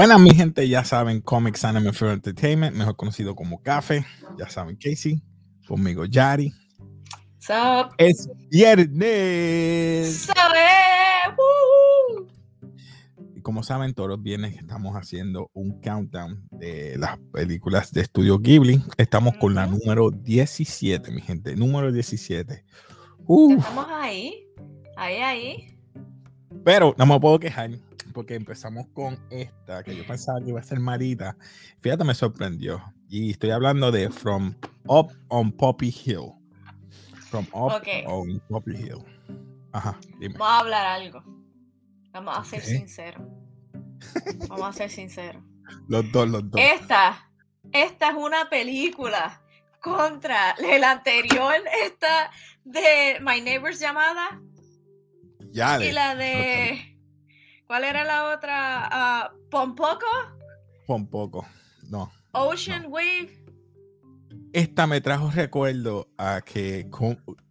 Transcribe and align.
Buenas, 0.00 0.18
mi 0.18 0.30
gente, 0.30 0.66
ya 0.66 0.82
saben, 0.82 1.20
Comics 1.20 1.62
Anime 1.62 1.92
Fair 1.92 2.12
Entertainment, 2.12 2.74
mejor 2.74 2.96
conocido 2.96 3.34
como 3.34 3.62
Café. 3.62 4.02
Ya 4.38 4.48
saben, 4.48 4.76
Casey, 4.76 5.22
conmigo 5.68 6.06
Yari. 6.06 6.54
Sup? 7.38 7.92
Es 7.98 8.26
viernes. 8.50 10.30
¿Sabe? 10.34 11.36
Woo. 11.36 12.26
Y 13.36 13.42
como 13.42 13.62
saben, 13.62 13.92
todos 13.92 14.08
los 14.08 14.22
viernes 14.22 14.56
estamos 14.56 14.96
haciendo 14.96 15.50
un 15.52 15.82
countdown 15.82 16.48
de 16.50 16.96
las 16.96 17.18
películas 17.30 17.92
de 17.92 18.00
Estudio 18.00 18.38
Ghibli. 18.38 18.82
Estamos 18.96 19.36
con 19.36 19.54
la 19.54 19.66
número 19.66 20.10
17, 20.10 21.10
mi 21.10 21.20
gente. 21.20 21.54
Número 21.56 21.92
17. 21.92 22.64
Uh, 23.26 23.58
Estamos 23.58 23.86
ahí. 23.90 24.48
Ahí, 24.96 25.16
ahí. 25.16 25.78
pero 26.64 26.94
no 26.96 27.04
me 27.04 27.20
puedo 27.20 27.38
quejar 27.38 27.68
porque 28.20 28.34
empezamos 28.34 28.86
con 28.92 29.18
esta 29.30 29.82
que 29.82 29.96
yo 29.96 30.06
pensaba 30.06 30.42
que 30.42 30.50
iba 30.50 30.60
a 30.60 30.62
ser 30.62 30.78
Marita. 30.78 31.38
Fíjate, 31.80 32.04
me 32.04 32.14
sorprendió. 32.14 32.82
Y 33.08 33.30
estoy 33.30 33.50
hablando 33.50 33.90
de 33.90 34.10
From 34.10 34.54
Up 34.84 35.10
on 35.28 35.50
Poppy 35.50 35.88
Hill. 35.88 36.34
From 37.30 37.46
Up 37.54 37.82
on 38.04 38.38
Poppy 38.40 38.72
Hill. 38.72 39.02
Ajá, 39.72 39.98
dime. 40.18 40.34
Vamos 40.36 40.48
a 40.48 40.58
hablar 40.58 40.84
algo. 40.84 41.24
Vamos 42.12 42.36
a 42.36 42.44
ser 42.44 42.60
sinceros. 42.60 43.26
Vamos 44.48 44.68
a 44.68 44.72
ser 44.74 44.90
sinceros. 44.90 45.42
Los 45.88 46.12
dos, 46.12 46.28
los 46.28 46.50
dos. 46.50 46.60
Esta, 46.60 47.26
esta 47.72 48.10
es 48.10 48.16
una 48.16 48.50
película 48.50 49.40
contra 49.80 50.50
el 50.58 50.84
anterior, 50.84 51.54
esta 51.86 52.30
de 52.64 53.18
My 53.22 53.40
Neighbor's 53.40 53.80
llamada 53.80 54.42
ya 55.52 55.82
y 55.82 55.92
la 55.92 56.14
de. 56.16 56.89
¿Cuál 57.70 57.84
era 57.84 58.02
la 58.02 58.34
otra? 58.34 58.88
Ah, 58.90 59.32
Pompoco, 59.48 60.04
Un 60.88 61.06
poco. 61.06 61.46
No. 61.88 62.10
Ocean 62.32 62.86
Wave. 62.88 63.30
Esta 64.52 64.88
me 64.88 65.00
trajo 65.00 65.30
recuerdo 65.30 66.08
a 66.18 66.40
que 66.40 66.90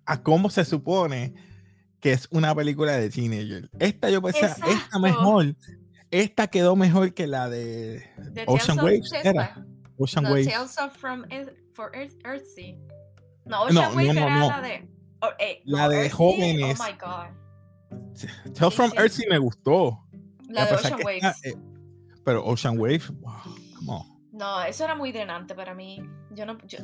a 0.06 0.22
cómo 0.22 0.50
se 0.50 0.66
supone 0.66 1.36
que 2.02 2.12
es 2.12 2.28
una 2.31 2.53
película 2.53 2.97
de 2.97 3.09
teenager. 3.09 3.70
Esta 3.80 4.09
yo 4.09 4.22
pensé, 4.22 4.47
esta 4.47 4.70
Exacto. 4.70 5.00
mejor. 5.00 5.56
Esta 6.12 6.47
quedó 6.47 6.75
mejor 6.75 7.14
que 7.14 7.25
la 7.25 7.47
de 7.50 8.03
The 8.34 8.44
Ocean 8.45 8.78
esta, 8.90 9.20
Era 9.22 9.66
Ocean 9.97 10.25
No, 10.25 10.31
Waves. 10.31 10.50
Tales 10.50 10.78
of 10.80 10.97
from 10.97 11.23
Earth, 11.31 11.53
for 11.72 11.95
Earth, 11.95 12.16
Earthsea. 12.25 12.75
No, 13.45 13.70
No, 13.70 13.80
Ocean 13.84 13.95
Wave 13.95 14.08
no, 14.08 14.14
no, 14.16 14.20
era 14.28 14.40
no. 14.40 14.47
la 14.50 14.62
de. 14.62 14.90
oh, 15.22 15.30
eh, 15.40 15.62
La 15.64 15.88
de 15.88 15.95
Earthsea, 15.95 16.17
jóvenes. 16.17 16.78
Oh 16.78 16.84
my 16.84 16.97
god. 17.00 17.40
Tales 18.53 18.73
from 18.73 18.92
sí. 18.92 18.97
Earth 18.97 19.14
sí 19.14 19.23
me 19.30 19.38
gustó. 19.38 19.97
La 20.50 20.66
de 20.66 20.75
pesar 20.75 20.94
Ocean 20.94 21.05
Waves. 21.05 21.36
eh, 21.45 21.55
pero 22.23 22.45
Ocean 22.45 22.78
Wave, 22.78 23.02
wow, 23.22 23.33
come 23.78 23.92
on. 23.92 24.19
No, 24.33 24.61
eso 24.64 24.83
era 24.83 24.95
muy 24.95 25.11
drenante 25.11 25.56
para 25.56 25.73
mí. 25.73 26.02
Yo 26.31 26.45
no. 26.45 26.58
yo- 26.67 26.80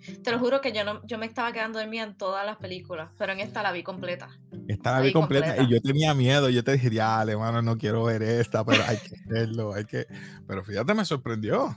Sí. 0.00 0.14
te 0.22 0.30
lo 0.30 0.38
juro 0.38 0.60
que 0.60 0.72
yo 0.72 0.84
no, 0.84 1.04
yo 1.06 1.18
me 1.18 1.26
estaba 1.26 1.52
quedando 1.52 1.78
dormida 1.80 2.04
en 2.04 2.16
todas 2.16 2.46
las 2.46 2.56
películas, 2.56 3.10
pero 3.18 3.32
en 3.32 3.40
esta 3.40 3.62
la 3.62 3.72
vi 3.72 3.82
completa. 3.82 4.28
Esta 4.68 4.92
la 4.92 5.00
vi 5.00 5.12
completa 5.12 5.46
y 5.48 5.58
completa. 5.58 5.70
yo 5.74 5.80
tenía 5.82 6.14
miedo. 6.14 6.48
Yo 6.48 6.62
te 6.64 6.72
dije, 6.72 6.90
ya, 6.90 7.20
hermano, 7.22 7.62
no 7.62 7.76
quiero 7.76 8.04
ver 8.04 8.22
esta, 8.22 8.64
pero 8.64 8.82
hay 8.86 8.96
que 8.98 9.16
verlo, 9.26 9.74
hay 9.74 9.84
que. 9.84 10.06
Pero 10.46 10.64
fíjate, 10.64 10.94
me 10.94 11.04
sorprendió. 11.04 11.76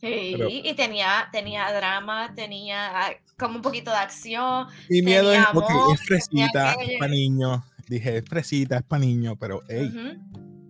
Sí, 0.00 0.34
Pero- 0.36 0.48
y 0.48 0.74
tenía, 0.74 1.28
tenía 1.30 1.72
drama, 1.72 2.34
tenía 2.34 2.90
ah, 3.06 3.10
como 3.38 3.56
un 3.56 3.62
poquito 3.62 3.90
de 3.92 3.98
acción. 3.98 4.66
Mi 4.88 5.00
miedo 5.00 5.32
es, 5.32 5.38
amor, 5.38 5.64
es 5.94 6.04
fresita, 6.04 6.72
es 6.72 6.76
aquello. 6.76 6.98
para 6.98 7.10
niños. 7.12 7.60
Dije, 7.88 8.18
es 8.18 8.24
fresita, 8.26 8.76
es 8.78 8.82
para 8.82 9.00
niños, 9.00 9.36
pero 9.38 9.60
hey, 9.68 9.92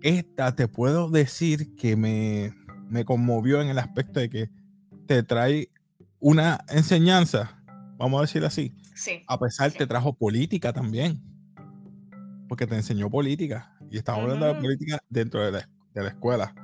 esta 0.02 0.54
te 0.56 0.66
puedo 0.68 1.08
decir 1.10 1.74
que 1.76 1.96
me, 1.96 2.54
me 2.88 3.04
conmovió 3.04 3.60
en 3.62 3.68
el 3.68 3.78
aspecto 3.78 4.20
de 4.20 4.28
que 4.30 4.50
te 5.06 5.22
trae 5.22 5.70
una 6.18 6.64
enseñanza, 6.68 7.62
vamos 7.96 8.18
a 8.18 8.22
decir 8.22 8.44
así. 8.44 8.74
Sí. 8.94 9.22
A 9.26 9.38
pesar 9.38 9.70
Sí. 9.70 9.78
te 9.78 9.86
trajo 9.86 10.12
política 10.14 10.72
también, 10.72 11.22
porque 12.48 12.66
te 12.66 12.74
enseñó 12.74 13.10
política. 13.10 13.76
Y 13.90 13.98
estamos 13.98 14.22
hablando 14.22 14.46
de 14.46 14.54
política 14.54 14.98
dentro 15.08 15.44
de 15.44 15.52
la, 15.52 15.68
de 15.94 16.02
la 16.02 16.08
escuela, 16.08 16.54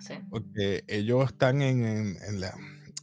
Sí. 0.00 0.14
porque 0.30 0.84
ellos 0.88 1.26
están 1.26 1.62
en, 1.62 1.84
en- 1.84 2.16
en 2.28 2.40
la- 2.40 2.54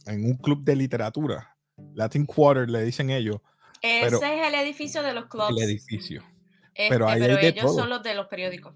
en 0.06 0.24
un 0.24 0.34
club 0.36 0.64
de 0.64 0.76
literatura. 0.76 1.56
Latin 1.94 2.24
Quarter 2.26 2.68
le 2.70 2.82
dicen 2.84 3.10
ellos, 3.10 3.40
Ese 3.82 4.06
Pero- 4.06 4.16
es 4.22 4.48
el 4.48 4.54
edificio 4.54 5.02
de 5.02 5.12
los 5.12 5.26
clubs. 5.26 5.50
el 5.50 5.62
edificio. 5.62 6.22
Este, 6.74 6.88
pero 6.88 7.08
hay 7.08 7.20
de 7.20 7.48
ellos 7.48 7.64
todo. 7.66 7.74
son 7.78 7.90
los 7.90 8.02
de 8.02 8.14
los 8.14 8.26
periódicos. 8.26 8.74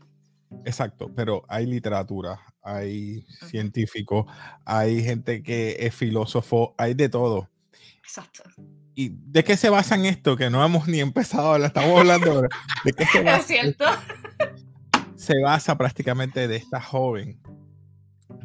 Exacto, 0.64 1.12
pero 1.14 1.44
hay 1.48 1.66
literatura, 1.66 2.40
hay 2.62 3.22
científicos, 3.48 4.24
hay 4.64 5.02
gente 5.02 5.42
que 5.42 5.76
es 5.80 5.94
filósofo, 5.94 6.74
hay 6.78 6.94
de 6.94 7.08
todo. 7.08 7.50
Exacto. 7.98 8.42
¿Y 8.94 9.10
de 9.14 9.44
qué 9.44 9.56
se 9.56 9.68
basa 9.70 9.94
en 9.94 10.06
esto? 10.06 10.36
Que 10.36 10.48
no 10.50 10.64
hemos 10.64 10.88
ni 10.88 11.00
empezado, 11.00 11.56
la 11.58 11.66
estamos 11.68 11.98
hablando 12.00 12.32
ahora. 12.32 12.48
¿De 12.84 12.92
qué 12.92 13.04
se 13.06 13.18
Es 13.24 13.24
basa? 13.24 13.42
cierto. 13.42 13.84
Se 15.16 15.38
basa 15.40 15.76
prácticamente 15.76 16.48
de 16.48 16.56
esta 16.56 16.80
joven 16.80 17.40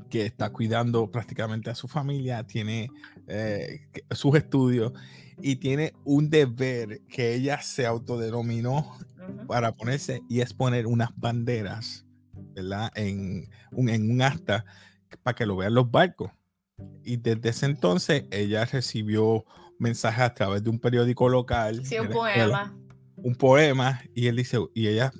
que 0.09 0.25
está 0.25 0.51
cuidando 0.51 1.09
prácticamente 1.09 1.69
a 1.69 1.75
su 1.75 1.87
familia, 1.87 2.43
tiene 2.45 2.89
eh, 3.27 3.87
sus 4.11 4.35
estudios 4.35 4.93
y 5.41 5.55
tiene 5.55 5.93
un 6.03 6.29
deber 6.29 7.01
que 7.07 7.33
ella 7.33 7.61
se 7.61 7.85
autodenominó 7.85 8.95
Para 9.47 9.75
ponerse 9.75 10.21
y 10.29 10.41
es 10.41 10.53
poner 10.53 10.87
unas 10.87 11.09
banderas, 11.15 12.05
¿verdad? 12.55 12.91
En 12.95 13.49
un, 13.71 13.89
en 13.89 14.09
un 14.09 14.21
asta 14.21 14.65
para 15.21 15.35
que 15.35 15.45
lo 15.45 15.55
vean 15.55 15.73
los 15.73 15.89
barcos. 15.89 16.31
Y 17.03 17.17
desde 17.17 17.49
ese 17.49 17.65
entonces 17.65 18.25
ella 18.31 18.65
recibió 18.65 19.45
mensajes 19.79 20.21
a 20.21 20.33
través 20.33 20.63
de 20.63 20.69
un 20.69 20.79
periódico 20.79 21.29
local. 21.29 21.85
Sí, 21.85 21.99
un 21.99 22.09
poema. 22.09 22.75
Un 23.17 23.35
poema 23.35 24.01
y 24.13 24.27
él 24.27 24.37
dice, 24.37 24.57
y 24.73 24.87
ella 24.87 25.11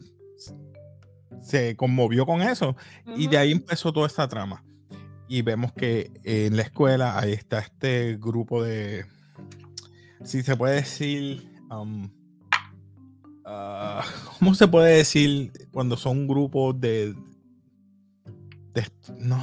se 1.42 1.75
conmovió 1.75 2.25
con 2.25 2.42
eso 2.42 2.75
y 3.18 3.28
de 3.28 3.38
ahí 3.38 3.52
empezó 3.52 3.92
toda 3.94 4.08
esta 4.08 4.28
trama. 4.28 4.63
Y 5.28 5.42
vemos 5.42 5.74
que 5.74 6.12
en 6.24 6.56
la 6.56 6.63
escuela 6.63 7.18
ahí 7.19 7.34
está 7.34 7.59
este 7.59 8.18
grupo 8.18 8.63
de, 8.63 9.06
si 10.24 10.44
se 10.44 10.56
puede 10.56 10.75
decir, 10.75 11.50
um, 11.69 12.09
ah, 13.46 14.04
¿cómo 14.40 14.54
se 14.56 14.68
puede 14.68 14.98
decir 14.98 15.52
cuando 15.72 15.98
son 15.98 16.28
grupos 16.28 16.80
de, 16.80 17.14
de 18.74 18.88
no, 19.18 19.40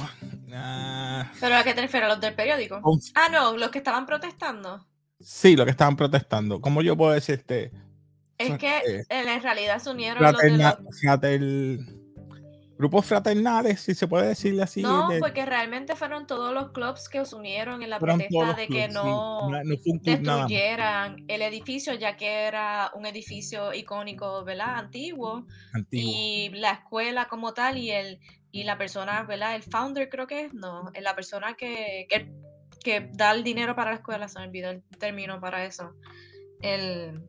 ah, 0.53 1.31
¿Pero 1.39 1.55
a 1.55 1.63
qué 1.63 1.73
te 1.73 1.81
refieres? 1.81 2.09
¿A 2.09 2.13
los 2.13 2.21
del 2.21 2.33
periódico? 2.35 2.81
Ah, 3.15 3.29
no, 3.31 3.55
los 3.57 3.69
que 3.71 3.77
estaban 3.79 4.05
protestando. 4.05 4.85
sí, 5.19 5.55
lo 5.55 5.65
que 5.65 5.71
estaban 5.71 5.95
protestando. 5.95 6.59
¿Cómo 6.61 6.81
yo 6.81 6.97
puedo 6.97 7.11
decir 7.11 7.35
este? 7.35 7.71
Es 8.37 8.57
que 8.57 8.77
eh, 8.77 9.05
en 9.09 9.41
realidad 9.43 9.79
se 9.79 9.89
unieron 9.91 10.23
los 10.23 10.31
de 10.37 10.49
fraterna- 10.49 10.79
los... 10.81 10.99
frater- 10.99 12.00
grupos 12.81 13.05
fraternales, 13.05 13.79
si 13.79 13.93
se 13.93 14.07
puede 14.07 14.27
decirle 14.27 14.63
así. 14.63 14.81
No, 14.81 15.07
de- 15.07 15.19
porque 15.19 15.45
realmente 15.45 15.95
fueron 15.95 16.25
todos 16.27 16.53
los 16.53 16.71
clubs 16.71 17.07
que 17.07 17.23
se 17.25 17.35
unieron 17.35 17.83
en 17.83 17.89
la 17.91 17.99
protesta 17.99 18.53
de 18.55 18.67
que 18.67 18.89
clubs, 18.89 18.93
no 18.93 19.49
no, 19.51 19.63
no 19.63 19.63
nada 19.63 19.65
destruyeran 20.47 21.23
el 21.27 21.41
edificio, 21.43 21.93
ya 21.93 22.17
que 22.17 22.27
era 22.45 22.91
un 22.95 23.05
edificio 23.05 23.73
icónico, 23.73 24.43
¿verdad? 24.43 24.75
Antiguo. 24.77 25.45
antiguo. 25.73 26.11
Y 26.13 26.49
la 26.55 26.71
escuela 26.71 27.27
como 27.27 27.53
tal 27.53 27.77
y 27.77 27.91
el 27.91 28.19
y 28.51 28.63
la 28.65 28.77
persona, 28.77 29.23
¿verdad? 29.23 29.55
El 29.55 29.63
founder 29.63 30.09
creo 30.09 30.27
que 30.27 30.41
es, 30.45 30.53
no, 30.53 30.91
es 30.93 31.01
la 31.03 31.15
persona 31.15 31.53
que, 31.53 32.05
que, 32.09 32.29
que 32.83 33.09
da 33.13 33.31
el 33.31 33.43
dinero 33.43 33.75
para 33.77 33.91
la 33.91 33.97
escuela, 33.97 34.27
se 34.27 34.39
me 34.39 34.45
olvidó 34.47 34.71
el 34.71 34.83
término 34.99 35.39
para 35.39 35.63
eso. 35.63 35.93
El, 36.61 37.21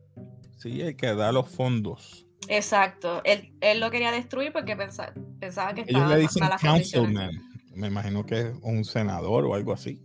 Sí, 0.57 0.81
el 0.81 0.95
que 0.97 1.13
da 1.15 1.31
los 1.31 1.49
fondos. 1.49 2.25
exacto, 2.49 3.21
él, 3.23 3.53
él 3.61 3.79
lo 3.79 3.89
quería 3.89 4.11
destruir 4.11 4.51
porque 4.51 4.75
pensaba, 4.75 5.13
pensaba 5.45 5.73
que 5.73 5.81
Ellos 5.81 5.91
estaba 5.93 6.07
le 6.09 6.15
en 6.15 6.21
dicen 6.21 6.49
councilman. 6.61 7.31
Me 7.75 7.87
imagino 7.87 8.25
que 8.25 8.39
es 8.39 8.53
un 8.61 8.83
senador 8.85 9.45
o 9.45 9.55
algo 9.55 9.73
así. 9.73 9.99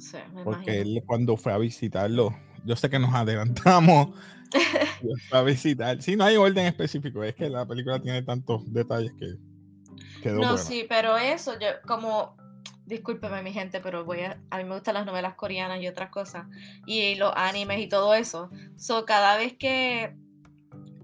Sí, 0.00 0.16
me 0.34 0.44
Porque 0.44 0.78
imagino. 0.78 0.98
él 0.98 1.02
cuando 1.06 1.36
fue 1.36 1.52
a 1.52 1.58
visitarlo, 1.58 2.34
yo 2.64 2.76
sé 2.76 2.88
que 2.88 2.98
nos 2.98 3.12
adelantamos. 3.14 4.16
a 5.32 5.42
visitar. 5.42 6.00
Sí, 6.00 6.16
no 6.16 6.24
hay 6.24 6.36
orden 6.36 6.66
específico. 6.66 7.22
Es 7.22 7.34
que 7.34 7.48
la 7.50 7.66
película 7.66 8.00
tiene 8.00 8.22
tantos 8.22 8.62
detalles 8.72 9.12
que 9.18 9.34
quedó 10.22 10.36
No, 10.36 10.40
buena. 10.52 10.56
sí, 10.58 10.86
pero 10.88 11.16
eso, 11.18 11.58
yo 11.58 11.68
como, 11.86 12.36
discúlpeme 12.86 13.42
mi 13.42 13.52
gente, 13.52 13.80
pero 13.80 14.04
voy 14.04 14.20
a, 14.20 14.40
a 14.50 14.58
mí 14.58 14.64
me 14.64 14.74
gustan 14.74 14.94
las 14.94 15.04
novelas 15.06 15.34
coreanas 15.34 15.80
y 15.82 15.88
otras 15.88 16.10
cosas, 16.10 16.46
y 16.86 17.14
los 17.16 17.32
animes 17.36 17.80
y 17.80 17.88
todo 17.88 18.14
eso. 18.14 18.48
So, 18.76 19.04
cada 19.04 19.36
vez 19.36 19.54
que 19.58 20.16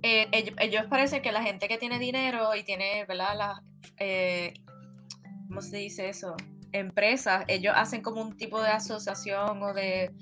eh, 0.02 0.28
ellos, 0.32 0.54
ellos 0.58 0.84
parece 0.88 1.20
que 1.22 1.32
la 1.32 1.42
gente 1.42 1.69
que 1.69 1.76
tiene 1.78 1.98
dinero 1.98 2.54
y 2.54 2.62
tiene, 2.62 3.04
¿verdad? 3.06 3.56
Eh, 3.99 4.55
¿cómo 5.49 5.61
se 5.62 5.76
dice 5.79 6.08
eso? 6.08 6.37
Empresas, 6.73 7.44
ellos 7.49 7.73
hacen 7.76 8.02
como 8.02 8.20
un 8.20 8.37
tipo 8.37 8.61
de 8.61 8.69
asociación 8.69 9.62
o 9.62 9.73
de 9.73 10.12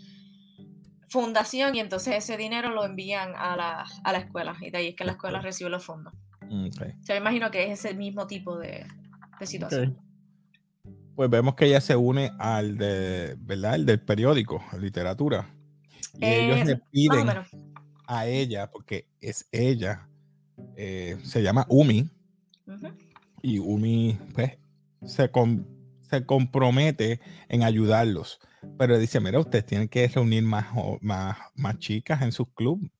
fundación 1.09 1.75
y 1.75 1.81
entonces 1.81 2.15
ese 2.17 2.37
dinero 2.37 2.71
lo 2.71 2.85
envían 2.85 3.33
a 3.37 3.57
la, 3.57 3.85
a 4.05 4.13
la 4.13 4.19
escuela 4.19 4.57
y 4.61 4.71
de 4.71 4.79
ahí 4.79 4.89
es 4.89 4.95
que 4.97 5.05
la 5.05 5.13
escuela 5.13 5.41
recibe 5.41 5.71
los 5.71 5.85
fondos. 5.85 6.13
Mm, 6.49 6.67
ok. 6.67 6.83
Yo 7.03 7.15
me 7.15 7.17
imagino 7.17 7.51
que 7.51 7.65
es 7.65 7.79
ese 7.79 7.95
mismo 7.95 8.27
tipo 8.27 8.59
de, 8.59 8.87
de 9.39 9.47
situación. 9.47 9.99
Ok. 10.85 10.93
pues 11.15 11.31
vemos 11.31 11.55
que 11.55 11.67
ella 11.67 11.81
se 11.81 11.97
une 11.97 12.33
al 12.39 12.77
de, 12.79 13.37
¿verdad? 13.39 13.75
El 13.75 13.87
del 13.87 14.01
periódico, 14.01 14.63
literatura. 14.81 15.55
Y 16.19 16.25
ellos 16.27 16.59
Eh, 16.59 16.65
le 16.65 16.75
Más 16.75 16.83
o 16.83 16.91
piden 16.91 17.29
a 18.07 18.27
ella, 18.27 18.71
porque 18.71 19.07
es 19.21 19.49
ella, 19.53 20.09
eh, 20.77 21.19
se 21.25 21.43
llama 21.43 21.67
Umi, 21.69 22.09
Ujú. 22.67 22.89
Y 23.43 23.59
Umi 23.59 24.19
pues, 24.35 24.53
se, 25.05 25.31
com- 25.31 25.65
se 26.09 26.25
compromete 26.25 27.21
en 27.49 27.62
ayudarlos. 27.62 28.39
Pero 28.79 28.99
dice, 28.99 29.19
mira, 29.21 29.41
ustedes 29.41 29.67
tienen 29.67 29.89
que 29.89 30.06
reunir 30.09 30.44
más, 30.44 30.67
más, 31.00 31.37
más 31.56 31.79
chicas 31.79 32.23
en 32.23 32.33
sus 32.33 32.47
clubes. 32.55 32.91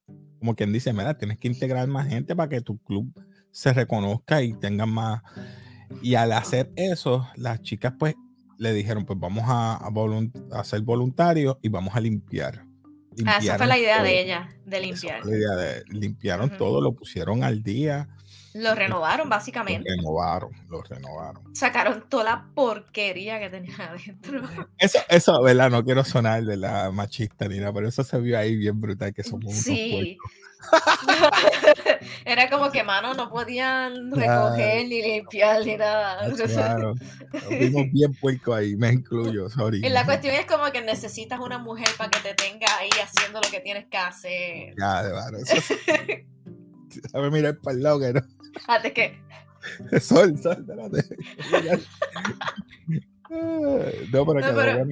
Como 0.41 0.55
quien 0.57 0.73
dice, 0.73 0.93
mira, 0.93 1.17
tienes 1.17 1.39
que 1.39 1.47
integrar 1.49 1.87
más 1.87 2.09
gente 2.09 2.35
para 2.35 2.49
que 2.49 2.61
tu 2.61 2.79
club 2.79 3.13
se 3.53 3.73
reconozca 3.73 4.43
y 4.43 4.55
tengan 4.55 4.91
más. 4.91 5.23
Y 6.03 6.15
al 6.17 6.33
hacer 6.33 6.73
eso, 6.75 7.29
las 7.37 7.61
chicas 7.63 7.93
pues 7.99 8.15
le 8.59 8.73
dijeron, 8.73 9.05
pues 9.05 9.19
vamos 9.21 9.45
a, 9.47 9.77
a 9.77 9.91
volun- 9.91 10.33
a 10.53 10.65
ser 10.65 10.81
voluntarios 10.83 11.57
y 11.63 11.69
vamos 11.69 11.95
a 11.95 12.01
limpiar. 12.01 12.65
Ah, 13.27 13.39
esa 13.41 13.59
fue 13.59 13.67
la 13.67 13.79
idea 13.79 13.97
todo. 13.97 14.05
de 14.07 14.21
ella, 14.23 14.49
de 14.65 14.77
Esa 14.79 14.87
limpiar. 14.87 15.23
fue 15.23 15.31
la 15.33 15.37
idea 15.37 15.51
de- 15.57 15.85
limpiaron 15.91 16.57
todo, 16.57 16.81
lo 16.81 16.95
pusieron 16.95 17.45
al 17.45 17.63
día, 17.63 18.09
Lo 18.55 18.75
renovaron, 18.75 19.29
lo 19.29 19.31
básicamente. 19.31 19.89
renovaron, 19.97 20.51
lo 20.69 20.83
renovaron. 20.83 21.55
Sacaron 21.55 22.05
toda 22.09 22.25
la 22.25 22.45
porquería 22.55 23.39
que 23.41 23.49
tenían 23.51 23.81
adentro. 23.81 24.43
Eso, 24.79 24.99
eso, 25.09 25.43
¿verdad? 25.43 25.71
No 25.71 25.85
quiero 25.85 26.05
sonar 26.05 26.43
de 26.45 26.57
la 26.57 26.91
machista 26.91 27.47
ni 27.49 27.59
nada, 27.59 27.73
pero 27.73 27.89
eso 27.89 28.03
se 28.05 28.19
vio 28.19 28.39
ahí 28.39 28.57
bien 28.57 28.81
brutal 28.81 29.15
que 29.15 29.23
somos 29.23 29.55
Sí. 29.55 30.19
Era 32.25 32.49
como 32.51 32.71
que, 32.71 32.83
mano, 32.85 33.15
no 33.15 33.31
podían 33.31 34.11
Claro. 34.11 34.51
recoger 34.51 34.87
ni 34.89 35.03
limpiar 35.03 35.65
ni 35.65 35.77
nada. 35.77 36.19
Ah, 36.23 36.29
Claro, 36.47 36.95
vimos 37.51 37.87
bien 37.93 38.15
puercos 38.15 38.57
ahí, 38.57 38.77
me 38.77 38.93
incluyo, 38.93 39.49
sorry. 39.51 39.85
Y 39.85 39.89
la 39.89 40.05
cuestión 40.05 40.35
es 40.35 40.47
como 40.47 40.71
que 40.73 40.81
necesitas 40.83 41.41
una 41.41 41.59
mujer 41.59 41.89
para 41.97 42.11
que 42.11 42.21
te 42.21 42.35
tenga 42.35 42.67
ahí 42.79 42.91
haciendo 43.03 43.41
lo 43.41 43.51
que 43.51 43.61
tienes 43.61 43.87
que 43.87 43.97
hacer. 43.97 44.75
De 44.75 44.83
verdad, 44.85 45.35
eso 45.35 45.57
sí. 45.61 45.75
Sabe 47.13 47.31
mirar 47.31 47.59
para 47.59 47.77
el 47.77 47.83
lado 47.83 48.01
que 48.01 48.13
no. 48.13 48.21
Antes 48.69 48.93
que, 48.93 49.19
Sol, 50.01 50.37
sol, 50.39 50.57
espérate. 50.61 51.17
No, 53.31 54.27
pero 54.27 54.41
No, 54.41 54.57
pero- 54.57 54.85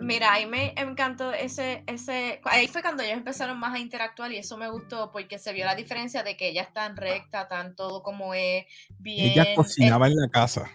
mira, 0.00 0.32
ahí 0.32 0.46
me 0.46 0.72
encantó 0.76 1.32
ese, 1.32 1.82
ese, 1.88 2.40
ahí 2.44 2.68
fue 2.68 2.82
cuando 2.82 3.02
ellos 3.02 3.16
empezaron 3.18 3.58
más 3.58 3.74
a 3.74 3.80
interactuar 3.80 4.30
y 4.32 4.36
eso 4.36 4.56
me 4.56 4.70
gustó 4.70 5.10
porque 5.10 5.38
se 5.38 5.52
vio 5.52 5.64
la 5.64 5.74
diferencia 5.74 6.22
de 6.22 6.36
que 6.36 6.48
ella 6.50 6.62
es 6.62 6.72
tan 6.72 6.96
recta, 6.96 7.48
tan 7.48 7.74
todo 7.74 8.02
como 8.04 8.34
es, 8.34 8.66
bien. 9.00 9.32
Ella 9.32 9.46
cocinaba 9.56 10.06
en 10.06 10.14
la 10.16 10.28
casa. 10.28 10.70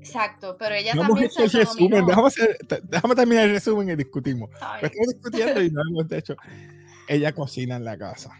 exacto, 0.00 0.56
pero 0.58 0.74
ella 0.74 0.94
No 0.94 1.02
también 1.02 1.26
hecho 1.26 1.42
el 1.44 1.50
se 1.50 1.58
resumen, 1.58 2.06
déjame, 2.06 2.28
hacer- 2.28 2.56
déjame 2.84 3.14
terminar 3.14 3.44
el 3.44 3.52
resumen 3.52 3.90
y 3.90 3.96
discutimos. 3.96 4.48
Estamos 4.80 5.08
discutiendo 5.12 5.62
y 5.62 5.70
no 5.70 5.82
hemos 5.90 6.10
hecho. 6.12 6.36
Ella 7.12 7.32
cocina 7.32 7.74
en 7.76 7.84
la 7.84 7.98
casa. 7.98 8.30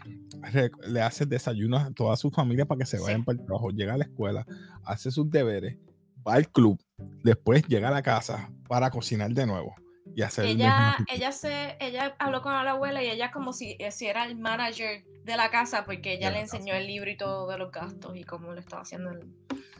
Le 0.87 1.01
hace 1.01 1.25
desayunos 1.25 1.83
a 1.83 1.91
toda 1.91 2.15
su 2.15 2.31
familia 2.31 2.65
para 2.65 2.79
que 2.79 2.85
se 2.85 2.97
Sí. 2.97 3.03
vayan 3.03 3.23
para 3.25 3.37
el 3.39 3.45
trabajo. 3.45 3.69
Llega 3.71 3.93
a 3.95 3.97
la 3.97 4.05
escuela, 4.05 4.45
hace 4.85 5.11
sus 5.11 5.29
deberes, 5.29 5.77
va 6.25 6.35
al 6.35 6.47
club, 6.49 6.79
después 7.23 7.63
llega 7.67 7.89
a 7.89 7.91
la 7.91 8.01
casa 8.01 8.49
para 8.69 8.89
cocinar 8.89 9.31
de 9.31 9.45
nuevo 9.45 9.75
y 10.15 10.21
hacer 10.21 10.45
el 10.45 10.51
ella, 10.51 10.95
ella 11.13 11.31
se, 11.31 11.75
ella 11.79 12.15
habló 12.19 12.41
con 12.41 12.53
la 12.53 12.71
abuela 12.71 13.03
y 13.03 13.09
ella 13.09 13.29
como 13.31 13.51
si, 13.53 13.75
eh, 13.79 13.91
si 13.91 14.07
era 14.07 14.25
el 14.25 14.37
manager 14.37 15.03
de 15.25 15.35
la 15.37 15.49
casa 15.51 15.83
porque 15.85 16.13
ella 16.13 16.31
le 16.31 16.41
casa. 16.41 16.57
enseñó 16.57 16.73
el 16.73 16.87
libro 16.87 17.09
y 17.09 17.17
todo 17.17 17.49
de 17.49 17.57
los 17.57 17.71
gastos 17.71 18.15
y 18.15 18.23
cómo 18.23 18.53
lo 18.53 18.59
estaba 18.59 18.81
haciendo. 18.83 19.11
el- 19.11 19.27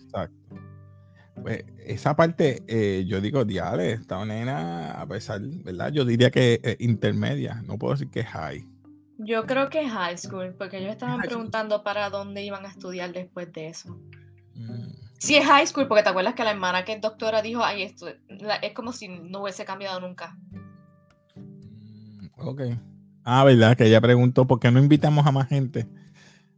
Exacto. 0.04 0.36
Pues, 1.42 1.64
esa 1.86 2.16
parte, 2.16 2.62
eh, 2.68 3.06
yo 3.08 3.20
digo, 3.22 3.46
diale, 3.46 3.94
esta 3.94 4.24
nena, 4.26 4.92
a 4.92 5.08
pesar, 5.08 5.40
¿verdad? 5.42 5.92
Yo 5.92 6.04
diría 6.06 6.30
que 6.30 6.60
eh, 6.62 6.76
intermedia, 6.80 7.62
no 7.66 7.78
puedo 7.78 7.94
decir 7.94 8.10
que 8.12 8.20
es 8.20 8.28
high. 8.28 8.68
Yo 9.24 9.46
creo 9.46 9.70
que 9.70 9.82
es 9.82 9.92
high 9.92 10.18
school 10.18 10.56
porque 10.58 10.78
ellos 10.80 10.92
estaban 10.92 11.22
preguntando 11.22 11.84
para 11.84 12.10
dónde 12.10 12.44
iban 12.44 12.66
a 12.66 12.70
estudiar 12.70 13.14
después 13.14 13.52
de 13.54 13.68
eso. 13.68 13.96
Mm, 14.56 14.90
Sí 15.20 15.36
es 15.36 15.46
high 15.46 15.68
school 15.68 15.88
porque 15.88 16.02
te 16.04 16.10
acuerdas 16.10 16.34
que 16.34 16.44
la 16.44 16.50
hermana 16.52 16.84
que 16.84 16.94
es 16.94 17.02
doctora 17.02 17.44
dijo, 17.44 17.64
ay, 17.64 17.84
esto 17.84 18.08
la- 18.28 18.56
es 18.56 18.74
como 18.74 18.92
si 18.92 19.08
no 19.08 19.42
hubiese 19.44 19.64
cambiado 19.66 20.00
nunca. 20.00 20.36
mm, 21.36 22.28
ok. 22.38 22.62
Ah, 23.24 23.44
¿verdad? 23.44 23.78
Que 23.78 23.86
ella 23.86 24.02
preguntó 24.02 24.48
por 24.48 24.60
qué 24.60 24.72
no 24.72 24.80
invitamos 24.80 25.26
a 25.28 25.32
más 25.32 25.48
gente. 25.48 25.88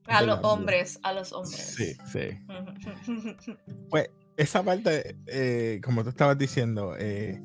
A 0.07 0.21
los 0.21 0.39
hombres, 0.43 0.99
a 1.03 1.11
los 1.13 1.33
hombres. 1.33 1.75
Sí, 1.75 1.97
sí. 2.05 2.39
Ujú. 2.47 3.57
esa 4.37 4.63
parte, 4.63 5.17
eh, 5.27 5.81
como 5.83 6.03
tú 6.03 6.09
estabas 6.09 6.37
diciendo, 6.37 6.95
eh, 6.97 7.41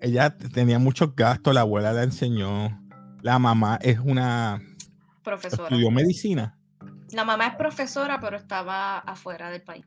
ella 0.00 0.36
tenía 0.36 0.78
muchos 0.78 1.14
gastos, 1.14 1.54
la 1.54 1.60
abuela 1.62 1.92
la 1.92 2.02
enseñó, 2.02 2.82
la 3.26 3.40
mamá 3.40 3.76
es 3.82 3.98
una, 3.98 4.62
Profesora. 5.24 5.64
estudió 5.64 5.90
medicina, 5.90 6.56
La 7.10 7.24
mamá 7.24 7.48
es 7.48 7.56
profesora, 7.56 8.20
pero 8.20 8.36
estaba 8.36 8.98
afuera 8.98 9.50
del 9.50 9.62
país. 9.62 9.84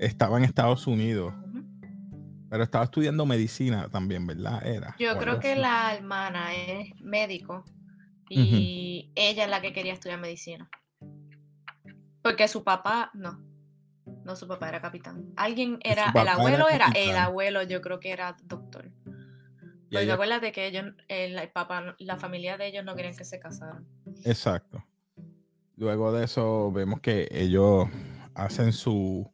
estaba 0.00 0.38
en 0.38 0.44
Estados 0.44 0.88
Unidos, 0.88 1.32
pero 2.50 2.64
estaba 2.64 2.82
estudiando 2.82 3.26
medicina 3.26 3.88
también, 3.90 4.26
¿verdad? 4.26 4.66
Era. 4.66 4.96
Yo 4.98 5.16
creo 5.18 5.38
que 5.38 5.52
así. 5.52 5.60
la 5.60 5.94
hermana 5.94 6.52
es 6.52 7.00
médico 7.00 7.64
y 8.28 9.12
ella 9.14 9.44
es 9.44 9.50
la 9.50 9.60
que 9.60 9.72
quería 9.72 9.92
estudiar 9.92 10.18
medicina. 10.18 10.68
Porque 12.22 12.48
su 12.48 12.64
papá, 12.64 13.12
no. 13.14 13.40
No, 14.24 14.34
su 14.34 14.48
papá 14.48 14.68
era 14.68 14.80
capitán. 14.80 15.32
Alguien 15.36 15.78
era, 15.84 16.12
el 16.12 16.26
abuelo 16.26 16.68
era, 16.68 16.88
el 16.96 17.16
abuelo 17.16 17.62
yo 17.62 17.80
creo 17.80 18.00
que 18.00 18.10
era 18.10 18.36
doctor. 18.42 18.90
Y 19.94 19.96
Porque 19.96 20.04
ella- 20.04 20.14
acuérdate 20.14 20.52
que 20.52 20.66
ellos, 20.66 20.86
el, 21.08 21.38
el 21.38 21.48
papá, 21.50 21.94
la 21.98 22.16
familia 22.16 22.56
de 22.56 22.66
ellos 22.66 22.84
no 22.84 22.94
querían 22.96 23.16
que 23.16 23.24
se 23.24 23.38
casaran. 23.38 23.86
Exacto. 24.24 24.84
Luego 25.76 26.12
de 26.12 26.24
eso 26.24 26.70
vemos 26.72 27.00
que 27.00 27.28
ellos 27.30 27.88
hacen 28.34 28.72
su 28.72 29.30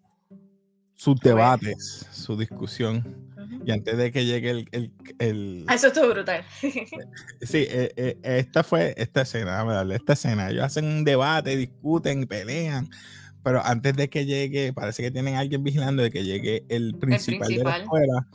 sus 0.94 1.18
debates, 1.20 2.06
su 2.12 2.37
discusión. 2.37 3.26
Y 3.64 3.70
antes 3.73 3.96
de 3.96 4.11
que 4.12 4.26
llegue 4.26 4.50
el, 4.50 4.68
el- 4.73 4.92
el- 5.18 5.64
Ah, 5.66 5.75
Eso 5.75 5.87
estuvo 5.88 6.08
brutal. 6.11 6.44
Sí, 7.40 7.66
eh, 7.68 7.92
eh, 7.96 8.18
esta 8.23 8.62
fue 8.62 8.94
esta 8.99 9.23
escena, 9.23 9.64
esta 9.94 10.12
escena. 10.12 10.50
Ellos 10.50 10.64
hacen 10.64 10.85
un 10.85 11.04
debate, 11.04 11.56
discuten, 11.56 12.26
pelean, 12.26 12.88
pero 13.42 13.64
antes 13.64 13.94
de 13.97 14.09
que 14.11 14.26
llegue, 14.26 14.73
parece 14.73 15.02
que 15.02 15.11
tienen 15.11 15.35
a 15.37 15.40
alguien 15.40 15.62
vigilando 15.62 16.02
de 16.02 16.11
que 16.11 16.25
llegue 16.25 16.64
el 16.68 16.94
principal, 16.97 17.49
de 17.49 17.56
la 17.64 17.75
principal. 17.75 17.82
escuela. 17.82 18.26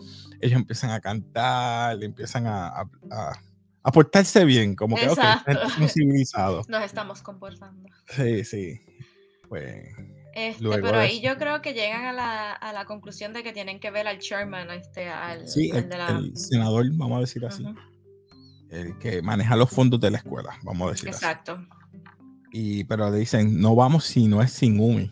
Ellos 0.41 0.57
empiezan 0.59 0.91
a 0.91 0.99
cantar, 0.99 2.03
empiezan 2.03 2.47
a, 2.47 2.67
a, 2.67 2.89
a- 3.11 3.33
a 3.87 3.91
portarse 3.91 4.43
bien, 4.45 4.75
como 4.75 4.95
que 4.95 5.05
ok, 5.07 5.11
Exacto. 5.17 5.51
estos 5.51 5.73
son 5.77 5.89
civilizados. 5.89 6.67
Nos 6.67 6.83
estamos 6.83 7.21
comportando. 7.21 7.87
Sí, 8.09 8.43
sí. 8.43 8.81
Pues, 9.47 9.85
Este, 10.33 10.67
pero 10.81 10.97
ahí 10.97 11.21
yo 11.21 11.37
creo 11.37 11.61
que 11.61 11.73
llegan 11.73 12.05
a 12.05 12.11
la, 12.11 12.51
a 12.51 12.73
la 12.73 12.85
conclusión 12.85 13.31
de 13.31 13.43
que 13.43 13.53
tienen 13.53 13.79
que 13.79 13.91
ver 13.91 14.07
al 14.07 14.17
chairman, 14.17 14.71
este, 14.71 15.07
al, 15.07 15.47
sí, 15.47 15.69
al 15.69 15.77
el, 15.77 15.89
de 15.89 15.97
la. 15.99 16.07
el 16.09 16.35
senador, 16.35 16.85
vamos 16.93 17.17
a 17.17 17.21
decir 17.21 17.45
así, 17.45 17.63
Ujú, 17.63 17.75
el 18.71 18.97
que 18.97 19.21
maneja 19.21 19.55
los 19.55 19.69
fondos 19.69 20.01
de 20.01 20.09
la 20.09 20.17
escuela, 20.17 20.57
vamos 20.63 20.87
a 20.87 20.91
decir 20.93 21.09
así. 21.09 21.17
Exacto. 21.23 21.63
Y, 22.57 22.85
pero 22.85 23.11
dicen, 23.11 23.59
no 23.59 23.75
vamos 23.75 24.05
si 24.05 24.27
no 24.27 24.41
es 24.41 24.49
sin 24.53 24.79
Umi, 24.79 25.11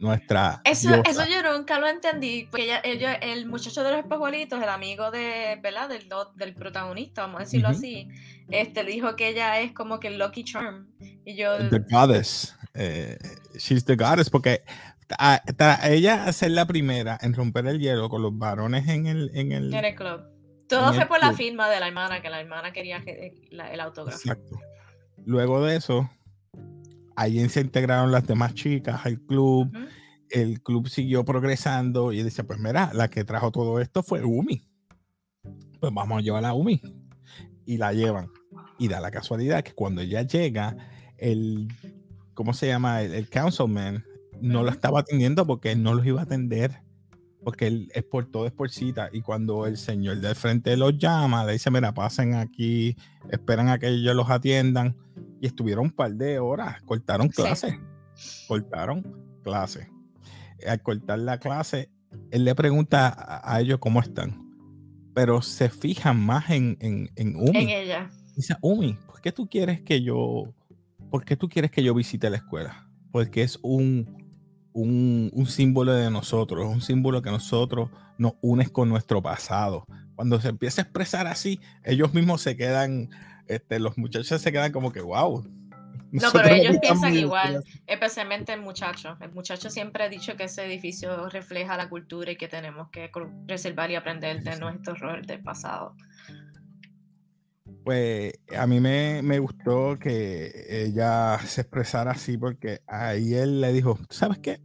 nuestra 0.00 0.60
Eso, 0.64 0.88
diosa. 0.88 1.08
eso 1.08 1.22
yo 1.30 1.56
nunca 1.56 1.78
lo 1.78 1.86
entendí, 1.86 2.48
porque 2.50 2.80
ella- 2.82 3.14
el 3.14 3.46
muchacho 3.46 3.84
de 3.84 3.92
los 3.92 4.00
espejuelitos, 4.00 4.60
el 4.60 4.68
amigo 4.68 5.12
de, 5.12 5.60
¿verdad? 5.62 5.88
Del, 5.88 6.08
del 6.34 6.54
protagonista, 6.54 7.22
vamos 7.22 7.42
a 7.42 7.44
decirlo 7.44 7.68
así, 7.68 8.08
este, 8.48 8.82
dijo 8.82 9.14
que 9.14 9.28
ella 9.28 9.60
es 9.60 9.72
como 9.72 10.00
que 10.00 10.08
el 10.08 10.18
Lucky 10.18 10.42
Charm. 10.42 10.88
Y 11.24 11.36
yo, 11.36 11.68
The 11.70 11.78
goddess. 11.90 12.56
eh, 12.74 13.16
she's 13.56 13.84
the 13.84 13.94
goddess 13.94 14.28
porque 14.30 14.62
ella 15.84 16.24
hacer 16.24 16.50
la 16.50 16.66
primera 16.66 17.18
en 17.22 17.34
romper 17.34 17.66
el 17.66 17.78
hielo 17.78 18.08
con 18.08 18.22
los 18.22 18.36
varones 18.36 18.88
en 18.88 19.06
el, 19.06 19.30
en 19.34 19.52
el, 19.52 19.72
en 19.72 19.84
el 19.84 19.94
club. 19.94 20.22
Todo 20.68 20.92
fue 20.92 21.06
por 21.06 21.20
la 21.20 21.32
firma 21.34 21.68
de 21.68 21.78
la 21.78 21.86
hermana, 21.88 22.20
que 22.20 22.30
la 22.30 22.40
hermana 22.40 22.72
quería 22.72 23.00
que- 23.02 23.34
la- 23.50 23.72
el 23.72 23.78
autógrafo. 23.80 24.18
Exacto. 24.18 24.58
Luego 25.24 25.64
de 25.64 25.76
eso, 25.76 26.08
ahí 27.20 27.46
se 27.50 27.60
integraron 27.60 28.10
las 28.12 28.26
demás 28.26 28.54
chicas 28.54 29.04
al 29.04 29.20
club. 29.20 29.70
El 30.30 30.62
club 30.62 30.88
siguió 30.88 31.24
progresando 31.24 32.12
y 32.12 32.22
dice, 32.22 32.44
pues 32.44 32.58
mira, 32.58 32.90
la 32.94 33.08
que 33.08 33.24
trajo 33.24 33.50
todo 33.50 33.78
esto 33.80 34.02
fue 34.02 34.24
Umi. 34.24 34.62
Pues 35.80 35.92
vamos 35.92 36.18
a 36.18 36.20
llevar 36.22 36.44
a 36.44 36.54
Umi. 36.54 36.80
Y 37.66 37.76
la 37.76 37.92
llevan. 37.92 38.28
Y 38.78 38.88
da 38.88 39.00
la 39.00 39.10
casualidad 39.10 39.62
que 39.62 39.72
cuando 39.74 40.00
ella 40.00 40.22
llega, 40.22 40.76
el, 41.18 41.68
¿cómo 42.34 42.54
se 42.54 42.68
llama? 42.68 43.02
El, 43.02 43.12
el 43.12 43.28
councilman 43.28 44.04
no 44.40 44.60
lo 44.62 44.68
Ujú. 44.68 44.74
estaba 44.74 45.00
atendiendo 45.00 45.46
porque 45.46 45.72
él 45.72 45.82
no 45.82 45.92
los 45.94 46.06
iba 46.06 46.20
a 46.20 46.24
atender. 46.24 46.80
Porque 47.42 47.66
él 47.68 47.88
es 47.94 48.04
por 48.04 48.26
todo, 48.30 48.46
es 48.46 48.52
por 48.52 48.70
cita. 48.70 49.08
Y 49.12 49.22
cuando 49.22 49.66
el 49.66 49.76
señor 49.78 50.18
del 50.20 50.34
frente 50.34 50.76
los 50.76 50.98
llama, 50.98 51.44
le 51.44 51.52
dice, 51.54 51.70
mira, 51.70 51.92
pasen 51.94 52.34
aquí, 52.34 52.96
esperan 53.30 53.68
a 53.68 53.78
que 53.78 53.88
ellos 53.88 54.14
los 54.14 54.28
atiendan. 54.28 54.94
Y 55.40 55.46
estuvieron 55.46 55.86
un 55.86 55.90
par 55.90 56.12
de 56.12 56.38
horas, 56.38 56.82
cortaron 56.82 57.28
Sí. 57.28 57.34
clases. 57.42 57.74
Cortaron 58.46 59.02
clases. 59.42 59.88
Al 60.66 60.82
cortar 60.82 61.18
la 61.20 61.38
clase, 61.38 61.90
él 62.30 62.44
le 62.44 62.54
pregunta 62.54 63.08
a, 63.08 63.54
a 63.56 63.60
ellos 63.60 63.78
cómo 63.78 64.00
están. 64.00 64.46
pero 65.14 65.42
se 65.42 65.68
fijan 65.70 66.20
más 66.20 66.50
en, 66.50 66.76
en, 66.80 67.10
en 67.16 67.36
Umi. 67.36 67.58
En 67.58 67.68
ella. 67.70 68.10
Dice, 68.36 68.54
Umi, 68.62 68.96
¿por 69.06 69.20
qué 69.20 69.32
tú 69.32 69.48
quieres 69.48 69.82
que 69.82 70.02
yo, 70.02 70.44
por 71.10 71.24
qué 71.24 71.36
tú 71.36 71.48
quieres 71.48 71.70
que 71.70 71.82
yo 71.82 71.94
visite 71.94 72.30
la 72.30 72.36
escuela? 72.36 72.86
Porque 73.10 73.42
es 73.42 73.58
un, 73.62 74.19
un, 74.80 75.30
un 75.32 75.46
símbolo 75.46 75.92
de 75.92 76.10
nosotros, 76.10 76.66
un 76.66 76.80
símbolo 76.80 77.22
que 77.22 77.30
nosotros 77.30 77.90
nos 78.20 78.34
unes 78.42 78.70
con 78.70 78.88
nuestro 78.88 79.22
pasado. 79.22 79.86
Cuando 80.14 80.38
se 80.40 80.48
empieza 80.48 80.82
a 80.82 80.84
expresar 80.84 81.26
así, 81.26 81.58
ellos 81.82 82.12
mismos 82.12 82.42
se 82.42 82.54
quedan, 82.54 83.08
este, 83.48 83.78
los 83.78 83.96
muchachos 83.96 84.40
se 84.40 84.52
quedan 84.52 84.72
como 84.72 84.92
que, 84.92 85.00
wow. 85.00 85.42
No, 86.12 86.28
pero 86.32 86.48
ellos 86.48 86.76
piensan 86.82 87.16
igual, 87.16 87.64
especialmente 87.86 88.52
el 88.52 88.60
muchacho. 88.60 89.16
El 89.20 89.32
muchacho 89.32 89.70
siempre 89.70 90.04
ha 90.04 90.08
dicho 90.08 90.36
que 90.36 90.44
ese 90.44 90.66
edificio 90.66 91.28
refleja 91.30 91.76
la 91.76 91.88
cultura 91.88 92.32
y 92.32 92.36
que 92.36 92.48
tenemos 92.48 92.90
que 92.90 93.10
reservar 93.46 93.90
y 93.90 93.94
aprender 93.94 94.42
de 94.42 94.58
nuestros 94.58 94.98
errores 94.98 95.26
del 95.26 95.42
pasado. 95.42 95.94
Pues 97.84 98.34
a 98.54 98.66
mí 98.66 98.80
me, 98.80 99.22
me, 99.22 99.38
gustó 99.38 99.98
que 99.98 100.52
ella 100.68 101.38
se 101.38 101.62
expresara 101.62 102.10
así 102.10 102.36
porque 102.36 102.82
ahí 102.86 103.32
él 103.34 103.60
le 103.62 103.72
dijo, 103.72 103.98
¿sabes 104.10 104.38
qué? 104.38 104.60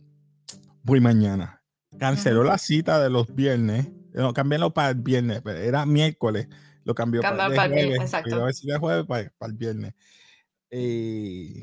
Voy 0.86 1.02
mañana. 1.02 1.62
Canceló 2.00 2.44
la 2.44 2.58
cita 2.58 3.02
de 3.02 3.10
los 3.10 3.34
viernes. 3.34 3.90
No, 4.14 4.34
cambiarlo 4.34 4.74
para 4.74 4.90
el 4.92 4.96
viernes, 4.96 5.42
pero 5.44 5.60
era 5.60 5.86
miércoles. 5.86 6.48
Lo 6.86 6.96
cambió 6.96 7.22
para, 7.22 7.48
el 7.48 7.56
jueves. 7.56 8.00
Exacto. 8.00 8.36
a 8.36 8.46
ver 8.46 8.80
jueves 8.80 9.06
para, 9.06 9.30
para, 9.38 9.52
el 9.52 9.58
viernes. 9.58 9.94
Y 10.72 11.62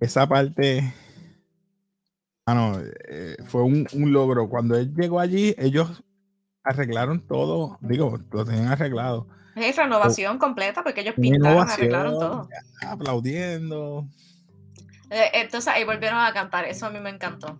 esa 0.00 0.28
parte, 0.28 0.92
ah, 2.46 2.54
no, 2.54 2.80
eh, 3.08 3.36
fue 3.44 3.62
un, 3.62 3.86
un 3.92 4.12
logro. 4.12 4.48
Cuando 4.48 4.76
él 4.76 4.92
llegó 4.94 5.20
allí, 5.20 5.54
ellos 5.58 6.02
arreglaron 6.64 7.24
todo, 7.26 7.78
digo, 7.80 8.18
lo 8.32 8.44
tenían 8.44 8.68
arreglado 8.68 9.28
es 9.64 9.76
renovación 9.76 10.38
completa 10.38 10.82
porque 10.82 11.00
ellos 11.00 11.14
pintaron, 11.14 11.68
arreglaron 11.68 12.12
todo. 12.12 12.48
Aplaudiendo. 12.86 14.06
Eh, 15.10 15.30
entonces 15.34 15.72
ahí 15.72 15.84
volvieron 15.84 16.18
a 16.18 16.32
cantar, 16.32 16.66
eso 16.66 16.86
a 16.86 16.90
mí 16.90 17.00
me 17.00 17.10
encantó. 17.10 17.58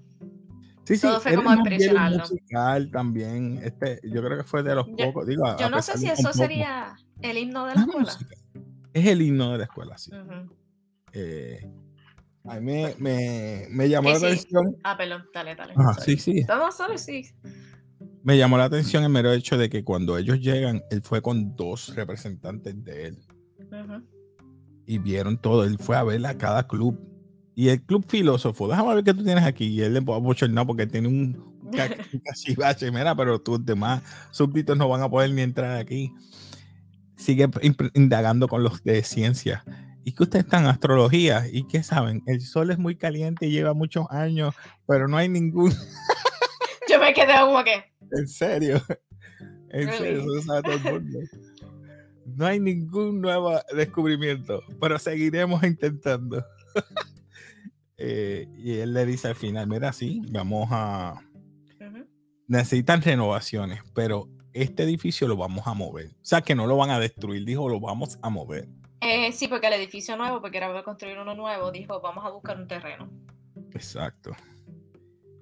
Sí, 0.87 0.97
sí, 0.97 1.03
todo 1.03 1.21
fue 1.21 1.35
como 1.35 1.53
impresionarlo. 1.53 2.19
musical 2.21 2.91
también, 2.91 3.61
este, 3.63 4.01
yo 4.05 4.23
creo 4.23 4.39
que 4.39 4.45
fue 4.45 4.63
de 4.63 4.75
los 4.75 4.89
pocos. 4.89 5.27
Digo, 5.27 5.45
yo 5.59 5.69
no 5.69 5.83
sé 5.83 5.99
si 5.99 6.07
eso 6.07 6.33
sería 6.33 6.97
el 7.21 7.39
himno 7.39 7.67
de 7.67 7.75
la 7.75 7.81
escuela. 7.81 8.13
Es 8.93 9.07
el 9.07 9.21
himno 9.21 9.53
de 9.53 9.59
la 9.59 9.65
escuela, 9.65 9.99
sí. 9.99 10.11
eh, 11.13 11.69
a 12.45 12.61
mí 12.61 12.73
me, 12.73 12.95
me, 12.99 13.67
me 13.71 13.89
llamó 13.89 14.11
la 14.11 14.17
atención. 14.17 14.77
Ah, 14.85 14.97
perdón, 14.97 15.27
dale, 15.35 15.57
dale. 15.57 15.75
sí, 16.05 16.17
sí. 16.17 16.45
No, 16.49 16.71
solo 16.71 16.97
sí 16.97 17.25
me 18.27 18.37
llamó 18.37 18.59
la 18.59 18.65
atención 18.65 19.05
el 19.05 19.11
mero 19.11 19.33
hecho 19.33 19.57
de 19.57 19.71
que 19.71 19.85
cuando 19.85 20.19
ellos 20.19 20.41
llegan, 20.41 20.83
él 20.91 21.01
fue 21.01 21.23
con 21.23 21.55
dos 21.55 21.95
representantes 21.95 22.83
de 22.83 23.07
él. 23.07 23.19
Y 24.85 24.99
vieron 24.99 25.41
todo. 25.41 25.63
Él 25.63 25.79
fue 25.79 25.97
a 25.97 26.03
ver 26.03 26.27
a 26.27 26.37
cada 26.37 26.67
club. 26.67 26.99
Y 27.59 27.71
el 27.71 27.83
club 27.83 28.05
filósofo, 28.07 28.69
déjame 28.69 28.97
ver 28.97 29.03
qué 29.03 29.15
tú 29.15 29.25
tienes 29.25 29.43
aquí. 29.43 29.65
Y 29.65 29.81
él 29.81 29.95
le 29.95 30.03
puso 30.03 30.21
bochornar 30.21 30.67
porque 30.67 30.87
tiene 30.87 31.09
un 31.09 31.57
casi 32.23 32.55
mira, 32.93 33.15
pero 33.17 33.41
tus 33.41 33.65
demás 33.65 34.03
súbditos 34.31 34.77
no 34.77 34.87
van 34.91 35.01
a 35.01 35.09
poder 35.09 35.31
ni 35.31 35.41
entrar 35.41 35.79
aquí. 35.79 36.13
Sigue 37.17 37.49
indagando 37.95 38.47
con 38.47 38.63
los 38.63 38.85
de 38.85 39.03
ciencia. 39.03 39.65
¿Y 40.05 40.13
que 40.13 40.25
ustedes 40.25 40.45
están 40.45 40.65
en 40.65 40.71
astrología? 40.71 41.47
¿Y 41.51 41.67
qué 41.67 41.83
saben? 41.83 42.23
El 42.27 42.43
sol 42.43 42.71
es 42.71 42.79
muy 42.79 42.95
caliente 42.95 43.47
y 43.47 43.51
lleva 43.53 43.73
muchos 43.73 44.07
años, 44.11 44.55
pero 44.87 45.09
no 45.09 45.17
hay 45.17 45.31
ningún. 45.31 45.73
Yo 46.91 47.01
me 47.01 47.15
quedé 47.15 47.41
como 47.41 47.65
que. 47.65 47.85
En 48.13 48.29
serio. 48.29 48.83
En 49.71 49.91
serio, 49.93 50.27
No 52.27 52.47
hay 52.47 52.61
ningún 52.61 53.23
nuevo 53.23 53.59
descubrimiento, 53.75 54.63
pero 54.79 54.99
seguiremos 54.99 55.63
intentando. 55.65 56.45
Eh, 57.99 58.49
y 58.57 58.79
él 58.79 58.93
le 58.93 59.07
dice 59.07 59.29
al 59.29 59.37
final, 59.37 59.67
mira, 59.67 59.93
sí, 59.93 60.23
vamos 60.31 60.69
a... 60.71 61.23
Necesitan 62.49 63.03
renovaciones, 63.03 63.81
pero 63.93 64.29
este 64.53 64.85
edificio 64.85 65.27
lo 65.27 65.37
vamos 65.37 65.67
a 65.67 65.75
mover. 65.75 66.07
O 66.07 66.25
sea, 66.25 66.43
que 66.43 66.55
no 66.55 66.67
lo 66.67 66.77
van 66.77 66.91
a 66.91 67.01
destruir, 67.01 67.45
dijo, 67.45 67.69
lo 67.69 67.81
vamos 67.81 68.19
a 68.23 68.31
mover. 68.31 68.69
Eh, 69.01 69.33
sí, 69.33 69.49
porque 69.49 69.67
el 69.67 69.73
edificio 69.73 70.17
nuevo, 70.17 70.41
porque 70.41 70.59
era 70.59 70.83
construir 70.85 71.19
uno 71.19 71.35
nuevo, 71.35 71.73
dijo, 71.73 72.01
vamos 72.01 72.25
a 72.25 72.31
buscar 72.31 72.57
un 72.57 72.69
terreno. 72.69 73.11
Exacto. 73.73 74.31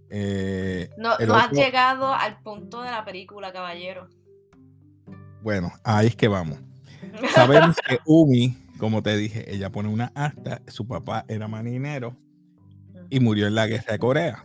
Eh, 0.09 0.89
no, 0.97 1.19
no 1.19 1.35
has 1.35 1.53
llegado 1.53 2.13
al 2.13 2.41
punto 2.41 2.83
de 2.83 2.91
la 2.91 3.05
película, 3.05 3.53
caballero. 3.53 4.09
Bueno, 5.43 5.71
ahí 5.85 6.07
es 6.07 6.17
que 6.17 6.29
vamos. 6.29 6.59
Sabemos 7.35 7.77
que 7.87 7.99
Umi, 8.07 8.57
como 8.79 9.03
te 9.03 9.15
dije, 9.17 9.53
ella 9.55 9.71
pone 9.71 9.91
una 9.91 10.11
acta, 10.15 10.63
su 10.69 10.87
papá 10.87 11.27
era 11.29 11.49
marinero 11.49 12.17
y 13.15 13.21
murió 13.21 13.47
en 13.47 13.55
la 13.55 13.69
guerra 13.69 13.93
de 13.93 13.99
Corea. 14.01 14.45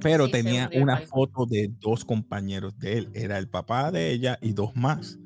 Pero 0.00 0.30
tenía 0.30 0.70
una 0.74 0.96
foto 0.96 1.44
de 1.44 1.70
dos 1.78 2.06
compañeros 2.06 2.78
de 2.78 2.96
él, 2.96 3.10
era 3.12 3.36
el 3.36 3.48
papá 3.48 3.92
de 3.92 4.12
ella 4.12 4.38
y 4.40 4.54
dos 4.54 4.74
más. 4.76 5.18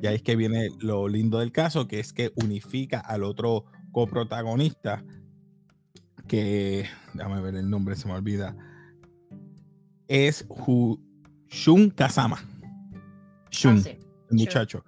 Y 0.00 0.06
ahí 0.06 0.14
es 0.14 0.22
que 0.22 0.34
viene 0.34 0.70
lo 0.80 1.06
lindo 1.06 1.38
del 1.38 1.52
caso, 1.52 1.86
que 1.86 2.00
es 2.00 2.14
que 2.14 2.32
unifica 2.36 2.98
al 2.98 3.24
otro 3.24 3.66
coprotagonista, 3.92 5.04
que, 6.26 6.86
déjame 7.12 7.42
ver 7.42 7.56
el 7.56 7.68
nombre, 7.68 7.94
se 7.94 8.08
me 8.08 8.14
olvida, 8.14 8.56
es 10.06 10.46
Shun 11.50 11.90
Kazama. 11.90 12.42
Shun, 13.50 13.82
ah, 13.86 13.90
el 14.30 14.36
muchacho. 14.38 14.82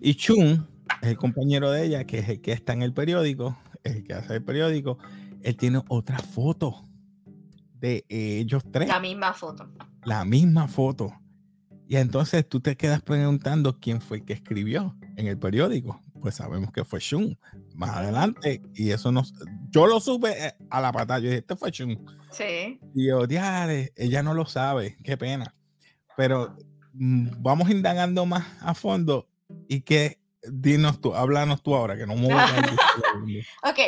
Y 0.00 0.12
Shun 0.12 0.68
es 1.02 1.08
el 1.08 1.16
compañero 1.16 1.72
de 1.72 1.84
ella, 1.84 2.04
que 2.04 2.20
es 2.20 2.28
el 2.28 2.40
que 2.40 2.52
está 2.52 2.74
en 2.74 2.82
el 2.82 2.92
periódico, 2.92 3.58
el 3.82 4.04
que 4.04 4.14
hace 4.14 4.36
el 4.36 4.44
periódico. 4.44 4.98
Él 5.42 5.56
tiene 5.56 5.82
otra 5.88 6.18
foto 6.18 6.88
de 7.80 8.04
ellos 8.08 8.62
tres. 8.70 8.88
La 8.88 9.00
misma 9.00 9.32
foto. 9.32 9.70
La 10.04 10.24
misma 10.24 10.68
foto. 10.68 11.12
Y 11.88 11.96
entonces 11.96 12.48
tú 12.48 12.60
te 12.60 12.76
quedas 12.76 13.02
preguntando 13.02 13.80
quién 13.80 14.00
fue 14.00 14.18
el 14.18 14.24
que 14.24 14.32
escribió 14.32 14.96
en 15.16 15.26
el 15.26 15.38
periódico. 15.38 16.00
Pues 16.20 16.36
sabemos 16.36 16.70
que 16.72 16.84
fue 16.84 17.00
Shun. 17.00 17.36
Más 17.74 17.90
adelante, 17.90 18.62
y 18.74 18.90
eso 18.90 19.10
nos. 19.10 19.34
Yo 19.70 19.86
lo 19.86 19.98
supe 19.98 20.30
eh, 20.46 20.54
a 20.70 20.80
la 20.80 20.92
patada. 20.92 21.18
Yo 21.18 21.26
dije, 21.26 21.38
este 21.38 21.56
fue 21.56 21.70
Shun. 21.70 21.98
Sí. 22.30 22.78
Y 22.94 23.08
yo, 23.08 23.24
ella 23.24 24.22
no 24.22 24.34
lo 24.34 24.46
sabe. 24.46 24.98
Qué 25.02 25.16
pena. 25.16 25.54
Pero 26.16 26.56
mm, 26.92 27.30
vamos 27.38 27.70
indagando 27.70 28.24
más 28.26 28.46
a 28.60 28.74
fondo. 28.74 29.26
Y 29.66 29.80
que, 29.80 30.20
dinos 30.48 31.00
tú, 31.00 31.14
háblanos 31.14 31.62
tú 31.62 31.74
ahora, 31.74 31.96
que 31.96 32.06
no 32.06 32.12
a 32.38 32.46
Ok, 33.70 33.78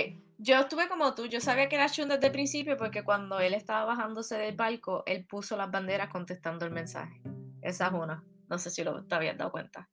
yo 0.43 0.59
estuve 0.59 0.89
como 0.89 1.15
tú, 1.15 1.27
yo 1.27 1.41
sabía 1.41 1.69
que 1.69 1.77
era 1.77 1.87
Shun 1.87 2.09
desde 2.09 2.27
el 2.27 2.33
principio 2.33 2.77
porque 2.77 3.05
cuando 3.05 3.39
él 3.39 3.55
estaba 3.55 3.85
bajándose 3.85 4.37
del 4.37 4.57
barco, 4.57 5.05
él 5.07 5.25
puso 5.25 5.57
las 5.57 5.71
banderas 5.71 6.09
contestando 6.09 6.67
el 6.67 6.73
mensaje. 6.73 7.23
Esa 7.63 7.87
es 7.87 7.93
una. 7.93 8.25
No 8.49 8.59
sé 8.59 8.71
si 8.71 8.83
lo 8.83 9.05
te 9.05 9.15
habías 9.15 9.39
dado 9.39 9.53
cuenta. 9.53 9.89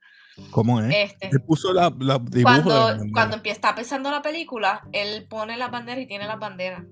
¿Cómo 0.49 0.81
es? 0.81 1.11
Este, 1.11 1.29
él 1.31 1.41
puso 1.41 1.71
la, 1.71 1.93
la 1.99 2.19
cuando, 2.41 2.97
cuando 3.13 3.35
empieza, 3.37 3.55
está 3.55 3.69
empezando 3.69 4.09
la 4.09 4.23
película, 4.23 4.87
él 4.91 5.27
pone 5.29 5.55
las 5.55 5.69
banderas 5.69 6.01
y 6.01 6.07
tiene 6.07 6.25
las 6.25 6.39
banderas. 6.39 6.83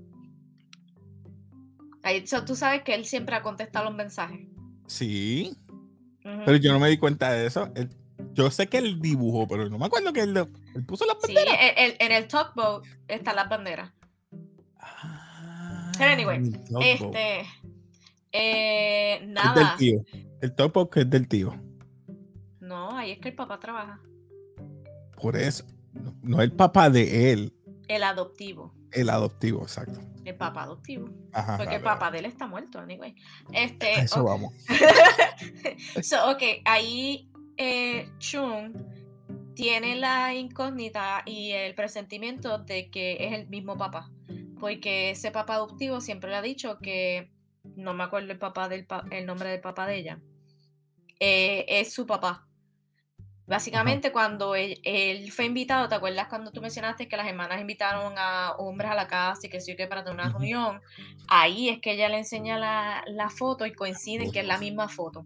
Ahí, 2.04 2.24
tú 2.46 2.56
sabes 2.56 2.84
que 2.84 2.94
él 2.94 3.06
siempre 3.06 3.36
ha 3.36 3.42
contestado 3.42 3.86
los 3.86 3.96
mensajes. 3.96 4.48
Sí. 4.86 5.58
Pero 6.22 6.58
yo 6.58 6.74
no 6.74 6.80
me 6.80 6.90
di 6.90 6.98
cuenta 6.98 7.32
de 7.32 7.48
eso. 7.48 7.72
Yo 8.38 8.52
sé 8.52 8.68
que 8.68 8.78
él 8.78 9.02
dibujó, 9.02 9.48
pero 9.48 9.68
no 9.68 9.80
me 9.80 9.88
acuerdo 9.88 10.14
que 10.14 10.22
él, 10.22 10.48
puso 10.86 11.08
las 11.08 11.18
banderas. 11.20 11.56
Sí, 11.56 11.96
en 12.00 12.12
el 12.12 12.28
talkboat 12.28 12.86
están 13.08 13.36
las 13.36 13.50
banderas. 13.50 13.92
pero 15.98 16.12
anyway, 16.12 16.44
ah, 16.76 16.80
este. 16.82 17.46
Eh, 18.32 19.26
nada. 19.26 19.56
del 19.56 19.78
tío. 19.78 20.22
El 20.40 20.54
talkboat 20.54 20.92
que 20.92 21.00
es 21.02 21.10
del 21.10 21.28
tío. 21.28 21.60
No, 22.60 22.96
ahí 22.96 23.14
es 23.14 23.20
que 23.20 23.30
el 23.30 23.36
papá 23.36 23.60
trabaja. 23.60 24.00
Por 25.20 25.36
eso. 25.36 25.66
No, 26.22 26.40
el 26.40 26.52
papá 26.52 26.92
de 26.92 27.34
él. 27.34 27.54
El 27.88 28.04
adoptivo. 28.04 28.76
El 28.92 29.10
adoptivo, 29.10 29.64
exacto. 29.64 30.00
El 30.26 30.36
papá 30.36 30.64
adoptivo. 30.64 31.10
porque 31.58 31.78
el 31.78 31.82
papá 31.82 32.12
de 32.12 32.20
él 32.20 32.26
está 32.26 32.46
muerto, 32.46 32.78
anyway. 32.78 33.16
Este, 33.52 34.02
Eso 34.02 34.24
vamos. 34.24 34.54
so, 36.04 36.30
ok, 36.30 36.44
ahí 36.66 37.32
eh, 37.58 38.10
Chung 38.20 38.74
tiene 39.56 39.96
la 39.96 40.34
incógnita 40.36 41.24
y 41.26 41.52
el 41.52 41.74
presentimiento 41.74 42.60
de 42.60 42.90
que 42.90 43.18
es 43.20 43.34
el 43.34 43.48
mismo 43.48 43.78
papá. 43.78 44.12
Porque 44.60 45.12
ese 45.12 45.32
papá 45.32 45.56
adoptivo 45.56 46.02
siempre 46.02 46.30
le 46.30 46.36
ha 46.36 46.42
dicho 46.42 46.80
que, 46.80 47.32
no 47.76 47.94
me 47.94 48.04
acuerdo 48.04 48.32
el, 48.32 48.40
papá 48.40 48.70
del 48.70 48.88
el 49.12 49.26
nombre 49.26 49.50
del 49.50 49.62
papá 49.62 49.88
de 49.88 49.98
ella, 49.98 50.20
eh, 51.20 51.66
es 51.68 51.94
su 51.94 52.06
papá. 52.06 52.48
Básicamente, 53.48 54.12
cuando 54.12 54.56
él, 54.56 54.78
fue 55.32 55.46
invitado, 55.46 55.88
¿te 55.88 55.96
acuerdas 55.96 56.28
cuando 56.28 56.52
tú 56.52 56.60
mencionaste 56.62 57.08
que 57.08 57.16
las 57.16 57.28
hermanas 57.28 57.62
invitaron 57.62 58.14
a 58.18 58.52
hombres 58.58 58.92
a 58.92 58.96
la 58.96 59.08
casa 59.08 59.48
y 59.48 59.50
que 59.50 59.62
sí 59.62 59.74
que 59.78 59.88
para 59.88 60.04
tener 60.04 60.20
una 60.20 60.30
reunión? 60.30 60.82
Ahí 61.30 61.70
es 61.70 61.80
que 61.80 61.94
ella 61.94 62.10
le 62.10 62.18
enseña 62.18 62.60
la, 62.60 63.30
foto 63.30 63.66
y 63.66 63.74
coinciden 63.74 64.34
que 64.34 64.42
es 64.42 64.46
la 64.46 64.58
misma 64.58 64.90
foto. 64.90 65.26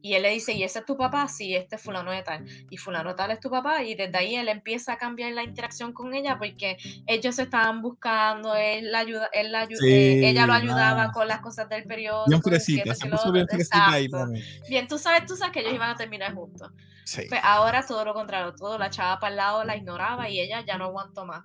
Y 0.00 0.14
él 0.14 0.22
le 0.22 0.30
dice, 0.30 0.52
¿y 0.52 0.62
ese 0.62 0.80
es 0.80 0.84
tu 0.84 0.96
papá? 0.96 1.26
Sí, 1.28 1.54
este 1.54 1.76
es 1.76 1.82
fulano 1.82 2.12
de 2.12 2.22
tal. 2.22 2.44
Y 2.70 2.76
fulano 2.76 3.14
tal 3.16 3.32
es 3.32 3.40
tu 3.40 3.50
papá. 3.50 3.82
Y 3.82 3.94
desde 3.94 4.16
ahí 4.16 4.36
él 4.36 4.48
empieza 4.48 4.92
a 4.92 4.96
cambiar 4.96 5.32
la 5.32 5.42
interacción 5.42 5.92
con 5.92 6.14
ella 6.14 6.38
porque 6.38 6.76
ellos 7.06 7.34
se 7.34 7.42
estaban 7.42 7.82
buscando, 7.82 8.54
él 8.54 8.92
la 8.92 9.00
ayuda, 9.00 9.28
él 9.32 9.50
la 9.50 9.60
ayuda, 9.60 9.86
eh, 9.86 10.28
ella 10.28 10.46
lo 10.46 10.52
ayudaba 10.52 11.10
con 11.10 11.26
las 11.26 11.40
cosas 11.40 11.68
del 11.68 11.84
periodo. 11.84 12.24
Bien 12.26 12.42
fresita, 12.42 12.94
se 12.94 13.08
puso 13.08 13.32
bien 13.32 13.48
fresita 13.48 13.90
ahí 13.90 14.08
también. 14.08 14.44
Bien, 14.68 14.86
tú 14.86 14.98
sabes, 14.98 15.26
tú 15.26 15.36
sabes 15.36 15.52
que 15.52 15.60
ellos 15.60 15.74
iban 15.74 15.90
a 15.90 15.96
terminar 15.96 16.32
juntos. 16.34 16.70
Sí. 17.04 17.22
Pues 17.28 17.40
ahora 17.42 17.84
todo 17.84 18.04
lo 18.04 18.14
contrario, 18.14 18.54
todo 18.54 18.78
la 18.78 18.90
chava 18.90 19.18
para 19.18 19.30
el 19.30 19.36
lado 19.36 19.64
la 19.64 19.76
ignoraba 19.76 20.28
y 20.28 20.40
ella 20.40 20.62
ya 20.64 20.78
no 20.78 20.84
aguantó 20.84 21.24
más. 21.24 21.44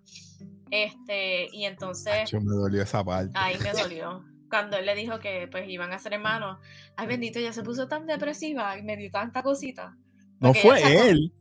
Este, 0.70 1.48
y 1.52 1.66
entonces... 1.66 2.30
Yo 2.30 2.42
me 2.42 2.54
dolió 2.56 2.84
esa 2.84 3.04
parte. 3.04 3.32
Ahí 3.36 3.58
me 3.60 3.72
dolió 3.72 4.24
cuando 4.54 4.78
él 4.78 4.86
le 4.86 4.94
dijo 4.94 5.20
que 5.20 5.48
pues 5.48 5.68
iban 5.68 5.94
a 5.94 5.98
ser 5.98 6.14
hermanos, 6.14 6.60
ay 6.96 7.08
bendito, 7.08 7.40
ella 7.40 7.52
se 7.52 7.64
puso 7.64 7.88
tan 7.88 8.06
depresiva 8.06 8.78
y 8.78 8.84
me 8.84 8.96
dio 8.96 9.10
tanta 9.10 9.42
cosita. 9.42 9.98
No 10.40 10.54
fue 10.54 11.10
él. 11.10 11.34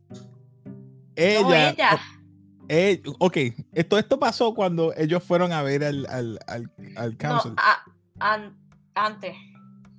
Ella. 1.15 1.41
No, 1.43 1.53
ella. 1.53 2.01
Eh, 2.69 3.03
ok, 3.19 3.37
esto, 3.71 3.99
esto 3.99 4.17
pasó 4.17 4.55
cuando 4.55 4.95
ellos 4.97 5.23
fueron 5.23 5.51
a 5.51 5.61
ver 5.61 5.83
al, 5.83 6.07
al, 6.07 6.39
al, 6.47 6.71
al 6.95 7.17
No, 7.21 7.55
antes. 8.95 9.35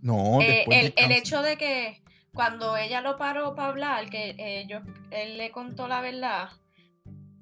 No, 0.02 0.40
eh, 0.40 0.64
el, 0.68 0.92
el 0.96 1.12
hecho 1.12 1.40
de 1.40 1.56
que 1.56 2.02
cuando 2.34 2.76
ella 2.76 3.00
lo 3.00 3.16
paró 3.16 3.54
para 3.54 3.68
hablar, 3.68 4.10
que 4.10 4.34
ellos, 4.36 4.82
él 5.12 5.38
le 5.38 5.52
contó 5.52 5.86
la 5.86 6.00
verdad, 6.00 6.48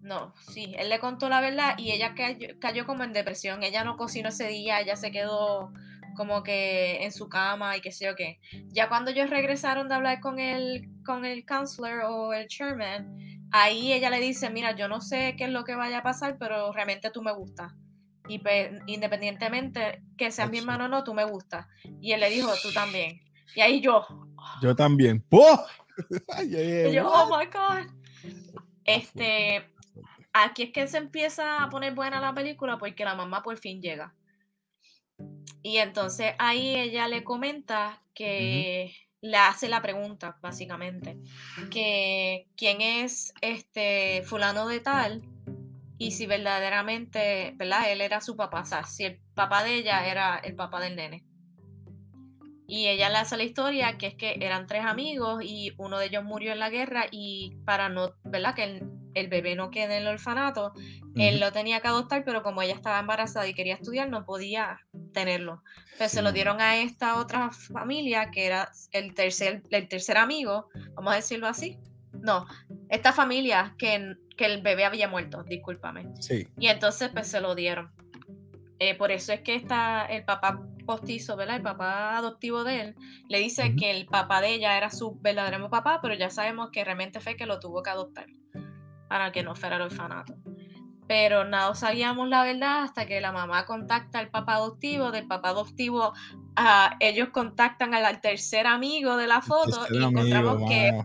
no, 0.02 0.34
sí, 0.52 0.74
él 0.78 0.88
le 0.88 0.98
contó 0.98 1.28
la 1.28 1.40
verdad 1.40 1.74
y 1.78 1.92
ella 1.92 2.14
cayó, 2.58 2.86
como 2.86 3.04
en 3.04 3.12
depresión. 3.12 3.62
Ella 3.62 3.84
no 3.84 3.96
cocinó 3.96 4.30
ese 4.30 4.48
día, 4.48 4.80
ella 4.80 4.96
se 4.96 5.12
quedó 5.12 5.72
como 6.16 6.42
que 6.42 7.04
en 7.04 7.12
su 7.12 7.28
cama 7.28 7.76
y 7.76 7.80
qué 7.80 7.92
sé 7.92 8.06
yo 8.06 8.16
qué. 8.16 8.40
Ya 8.68 8.88
cuando 8.88 9.12
ellos 9.12 9.30
regresaron 9.30 9.88
de 9.88 9.94
hablar 9.94 10.20
con 10.20 10.40
el, 10.40 10.88
con 11.06 11.24
el 11.24 11.46
counselor 11.46 12.02
o 12.06 12.32
el 12.32 12.48
chairman, 12.48 13.16
ahí 13.52 13.92
ella 13.92 14.10
le 14.10 14.18
dice, 14.18 14.50
mira, 14.50 14.74
yo 14.74 14.88
no 14.88 15.00
sé 15.00 15.36
qué 15.38 15.44
es 15.44 15.50
lo 15.50 15.62
que 15.62 15.76
vaya 15.76 15.98
a 15.98 16.02
pasar, 16.02 16.36
pero 16.36 16.72
realmente 16.72 17.10
tú 17.10 17.22
me 17.22 17.32
gustas. 17.32 17.72
Y 18.26 18.40
pues, 18.40 18.72
independientemente 18.86 20.02
que 20.18 20.32
seas 20.32 20.50
mi 20.50 20.58
hermano 20.58 20.86
o 20.86 20.88
no, 20.88 21.04
tú 21.04 21.14
me 21.14 21.24
gustas. 21.24 21.66
Y 22.00 22.10
él 22.12 22.20
le 22.20 22.30
dijo, 22.30 22.50
tú 22.60 22.72
también. 22.72 23.20
Y 23.54 23.60
ahí 23.60 23.80
yo. 23.80 24.04
Yo 24.60 24.74
también. 24.74 25.24
¡Oh! 25.30 25.64
y 26.42 26.92
yo, 26.92 27.08
oh 27.08 27.38
my 27.38 27.46
God. 27.46 27.88
Este, 28.84 29.72
aquí 30.32 30.64
es 30.64 30.72
que 30.72 30.86
se 30.86 30.98
empieza 30.98 31.62
a 31.62 31.68
poner 31.68 31.94
buena 31.94 32.20
la 32.20 32.34
película 32.34 32.78
porque 32.78 33.04
la 33.04 33.14
mamá 33.14 33.42
por 33.42 33.56
fin 33.58 33.80
llega. 33.80 34.14
Y 35.62 35.76
entonces 35.78 36.34
ahí 36.38 36.74
ella 36.74 37.08
le 37.08 37.22
comenta 37.22 38.02
que 38.14 38.94
le 39.20 39.36
hace 39.36 39.68
la 39.68 39.80
pregunta, 39.80 40.36
básicamente, 40.42 41.16
que 41.70 42.48
quién 42.56 42.80
es 42.80 43.32
este 43.40 44.22
fulano 44.24 44.66
de 44.66 44.80
tal 44.80 45.22
y 45.96 46.10
si 46.10 46.26
verdaderamente, 46.26 47.52
¿verdad? 47.56 47.92
Él 47.92 48.00
era 48.00 48.20
su 48.20 48.34
papá, 48.34 48.62
o 48.62 48.64
sea, 48.64 48.82
si 48.82 49.04
el 49.04 49.20
papá 49.34 49.62
de 49.62 49.76
ella 49.76 50.04
era 50.08 50.38
el 50.38 50.56
papá 50.56 50.80
del 50.80 50.96
nene. 50.96 51.24
Y 52.66 52.88
ella 52.88 53.10
le 53.10 53.18
hace 53.18 53.36
la 53.36 53.44
historia 53.44 53.98
que 53.98 54.08
es 54.08 54.14
que 54.14 54.36
eran 54.40 54.66
tres 54.66 54.84
amigos 54.84 55.44
y 55.44 55.72
uno 55.76 55.98
de 55.98 56.06
ellos 56.06 56.24
murió 56.24 56.52
en 56.52 56.58
la 56.58 56.70
guerra 56.70 57.06
y 57.10 57.56
para 57.64 57.88
no, 57.88 58.14
¿verdad? 58.24 58.54
Que 58.54 58.64
el, 58.64 59.01
el 59.14 59.28
bebé 59.28 59.54
no 59.56 59.70
quede 59.70 59.96
en 59.96 60.02
el 60.02 60.08
orfanato, 60.08 60.72
él 61.16 61.40
lo 61.40 61.52
tenía 61.52 61.80
que 61.80 61.88
adoptar, 61.88 62.24
pero 62.24 62.42
como 62.42 62.62
ella 62.62 62.74
estaba 62.74 62.98
embarazada 62.98 63.46
y 63.46 63.54
quería 63.54 63.74
estudiar, 63.74 64.08
no 64.08 64.24
podía 64.24 64.80
tenerlo. 65.12 65.62
Entonces 65.92 66.12
se 66.12 66.22
lo 66.22 66.32
dieron 66.32 66.60
a 66.60 66.78
esta 66.78 67.20
otra 67.20 67.50
familia, 67.50 68.30
que 68.30 68.46
era 68.46 68.70
el 68.92 69.14
tercer, 69.14 69.62
el 69.70 69.88
tercer 69.88 70.16
amigo, 70.16 70.68
vamos 70.94 71.12
a 71.12 71.16
decirlo 71.16 71.46
así. 71.46 71.78
No, 72.12 72.46
esta 72.88 73.12
familia 73.12 73.74
que, 73.78 74.16
que 74.36 74.46
el 74.46 74.62
bebé 74.62 74.84
había 74.84 75.08
muerto, 75.08 75.42
discúlpame. 75.44 76.08
Sí. 76.20 76.48
Y 76.58 76.68
entonces 76.68 77.10
pues 77.12 77.26
se 77.26 77.40
lo 77.40 77.54
dieron. 77.54 77.90
Eh, 78.78 78.94
por 78.96 79.12
eso 79.12 79.32
es 79.32 79.40
que 79.42 79.54
está 79.54 80.06
el 80.06 80.24
papá 80.24 80.62
postizo, 80.86 81.36
¿verdad? 81.36 81.56
El 81.56 81.62
papá 81.62 82.16
adoptivo 82.16 82.64
de 82.64 82.80
él, 82.80 82.94
le 83.28 83.38
dice 83.38 83.76
que 83.76 83.90
el 83.90 84.06
papá 84.06 84.40
de 84.40 84.54
ella 84.54 84.76
era 84.76 84.90
su 84.90 85.18
verdadero 85.20 85.70
papá, 85.70 86.00
pero 86.02 86.14
ya 86.14 86.30
sabemos 86.30 86.70
que 86.70 86.84
realmente 86.84 87.20
fue 87.20 87.36
que 87.36 87.46
lo 87.46 87.60
tuvo 87.60 87.82
que 87.82 87.90
adoptar 87.90 88.26
para 89.12 89.30
que 89.30 89.42
no 89.42 89.54
fuera 89.54 89.76
el 89.76 89.82
orfanato. 89.82 90.34
Pero 91.06 91.44
no 91.44 91.74
sabíamos 91.74 92.30
la 92.30 92.44
verdad 92.44 92.84
hasta 92.84 93.04
que 93.04 93.20
la 93.20 93.30
mamá 93.30 93.66
contacta 93.66 94.18
al 94.18 94.30
papá 94.30 94.54
adoptivo, 94.54 95.10
del 95.10 95.26
papá 95.26 95.50
adoptivo 95.50 96.14
uh, 96.58 96.94
ellos 96.98 97.28
contactan 97.28 97.92
al, 97.92 98.22
tercer 98.22 98.66
amigo 98.66 99.18
de 99.18 99.26
la 99.26 99.42
foto 99.42 99.84
y 99.90 100.02
encontramos 100.02 100.66
que, 100.66 101.04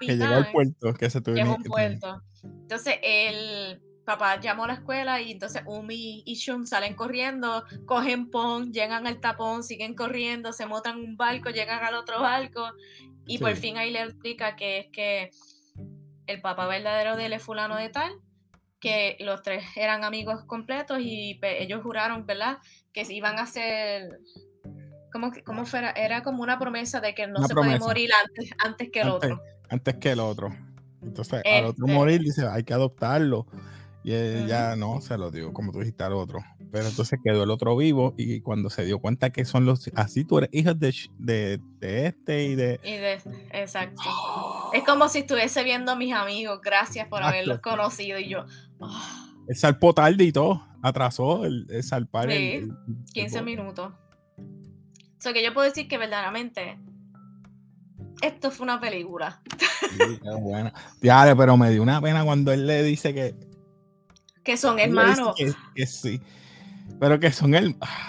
que 0.00 0.16
llegó 0.16 0.34
al 0.34 0.50
puerto, 0.50 0.92
que 0.94 1.08
se 1.08 1.20
tuvo 1.20 1.54
un 1.54 1.62
puerto. 1.62 2.20
Entonces 2.42 2.96
el 3.00 3.80
papá 4.04 4.40
llamó 4.40 4.64
a 4.64 4.66
la 4.66 4.74
escuela 4.74 5.20
y 5.20 5.30
entonces 5.30 5.62
Umi 5.66 6.24
y 6.26 6.34
Shun 6.34 6.66
salen 6.66 6.94
corriendo, 6.94 7.62
cogen 7.84 8.28
pon, 8.28 8.72
llegan 8.72 9.06
al 9.06 9.20
tapón, 9.20 9.62
siguen 9.62 9.94
corriendo, 9.94 10.52
se 10.52 10.66
montan 10.66 10.98
un 10.98 11.16
barco, 11.16 11.50
llegan 11.50 11.84
al 11.84 11.94
otro 11.94 12.20
barco 12.20 12.72
y 13.24 13.38
por 13.38 13.54
fin 13.54 13.76
ahí 13.76 13.92
le 13.92 14.02
explica 14.02 14.56
que 14.56 14.80
es 14.80 14.86
que 14.88 15.30
el 16.26 16.40
papá 16.40 16.66
verdadero 16.66 17.16
de 17.16 17.26
él 17.26 17.32
es 17.32 17.42
fulano 17.42 17.76
de 17.76 17.88
tal, 17.88 18.12
que 18.80 19.16
los 19.20 19.42
tres 19.42 19.64
eran 19.76 20.04
amigos 20.04 20.44
completos 20.44 20.98
y 21.00 21.38
ellos 21.42 21.82
juraron, 21.82 22.26
¿verdad? 22.26 22.58
Que 22.92 23.02
iban 23.10 23.38
a 23.38 23.42
hacer, 23.42 24.20
como, 25.12 25.32
como 25.44 25.66
fuera, 25.66 25.90
era 25.90 26.22
como 26.22 26.42
una 26.42 26.58
promesa 26.58 27.00
de 27.00 27.14
que 27.14 27.26
no 27.26 27.42
se 27.46 27.54
puede 27.54 27.78
morir 27.78 28.10
antes, 28.24 28.50
antes 28.64 28.90
que 28.90 29.00
el 29.00 29.08
otro. 29.08 29.40
Antes 29.68 29.96
que 29.96 30.12
el 30.12 30.20
otro. 30.20 30.54
Entonces, 31.02 31.42
al 31.44 31.64
otro 31.66 31.86
este 31.86 31.96
morir, 31.96 32.20
dice, 32.20 32.46
hay 32.46 32.64
que 32.64 32.74
adoptarlo. 32.74 33.46
Y 34.02 34.14
ella 34.14 34.76
no, 34.76 35.00
se 35.00 35.18
lo 35.18 35.30
dio, 35.30 35.52
como 35.52 35.72
tú 35.72 35.80
dijiste 35.80 36.04
al 36.04 36.12
otro. 36.12 36.38
Pero 36.72 36.88
entonces 36.88 37.18
quedó 37.22 37.44
el 37.44 37.50
otro 37.50 37.76
vivo 37.76 38.14
y 38.16 38.40
cuando 38.40 38.70
se 38.70 38.84
dio 38.84 38.98
cuenta 38.98 39.30
que 39.30 39.44
son 39.44 39.64
los, 39.64 39.90
así 39.94 40.24
tú 40.24 40.38
eres 40.38 40.50
hijo 40.52 40.74
de, 40.74 40.94
de, 41.18 41.60
de 41.78 42.06
este 42.06 42.44
y 42.44 42.54
de... 42.54 42.80
Y 42.82 42.92
de, 42.92 43.20
exacto. 43.52 44.02
Es 44.72 44.84
como 44.84 45.08
si 45.08 45.20
estuviese 45.20 45.62
viendo 45.64 45.92
a 45.92 45.96
mis 45.96 46.12
amigos, 46.12 46.60
gracias 46.62 47.08
por 47.08 47.22
haberlos 47.22 47.60
conocido 47.60 48.18
y 48.18 48.28
yo... 48.28 48.44
Oh. 48.80 49.00
El 49.48 49.54
salpó 49.54 49.94
tarde 49.94 50.24
y 50.24 50.32
todo, 50.32 50.66
atrasó 50.82 51.44
el, 51.44 51.66
el 51.70 51.84
salpar. 51.84 52.30
Sí, 52.30 52.68
15 53.12 53.42
minutos. 53.42 53.92
O 54.38 55.20
sea 55.20 55.32
que 55.32 55.42
yo 55.42 55.54
puedo 55.54 55.68
decir 55.68 55.86
que 55.86 55.98
verdaderamente 55.98 56.78
esto 58.22 58.50
fue 58.50 58.64
una 58.64 58.80
película. 58.80 59.40
Sí, 59.80 60.18
qué 60.22 60.30
buena. 60.40 60.72
pero 61.00 61.56
me 61.56 61.70
dio 61.70 61.82
una 61.82 62.00
pena 62.00 62.24
cuando 62.24 62.52
él 62.52 62.66
le 62.66 62.82
dice 62.82 63.14
que 63.14 63.34
que 64.46 64.56
son 64.56 64.78
hermanos. 64.78 65.34
Que, 65.74 65.86
sí. 65.86 66.20
Pero 66.98 67.20
que 67.20 67.32
son 67.32 67.54
el. 67.54 67.76
Ah, 67.80 68.06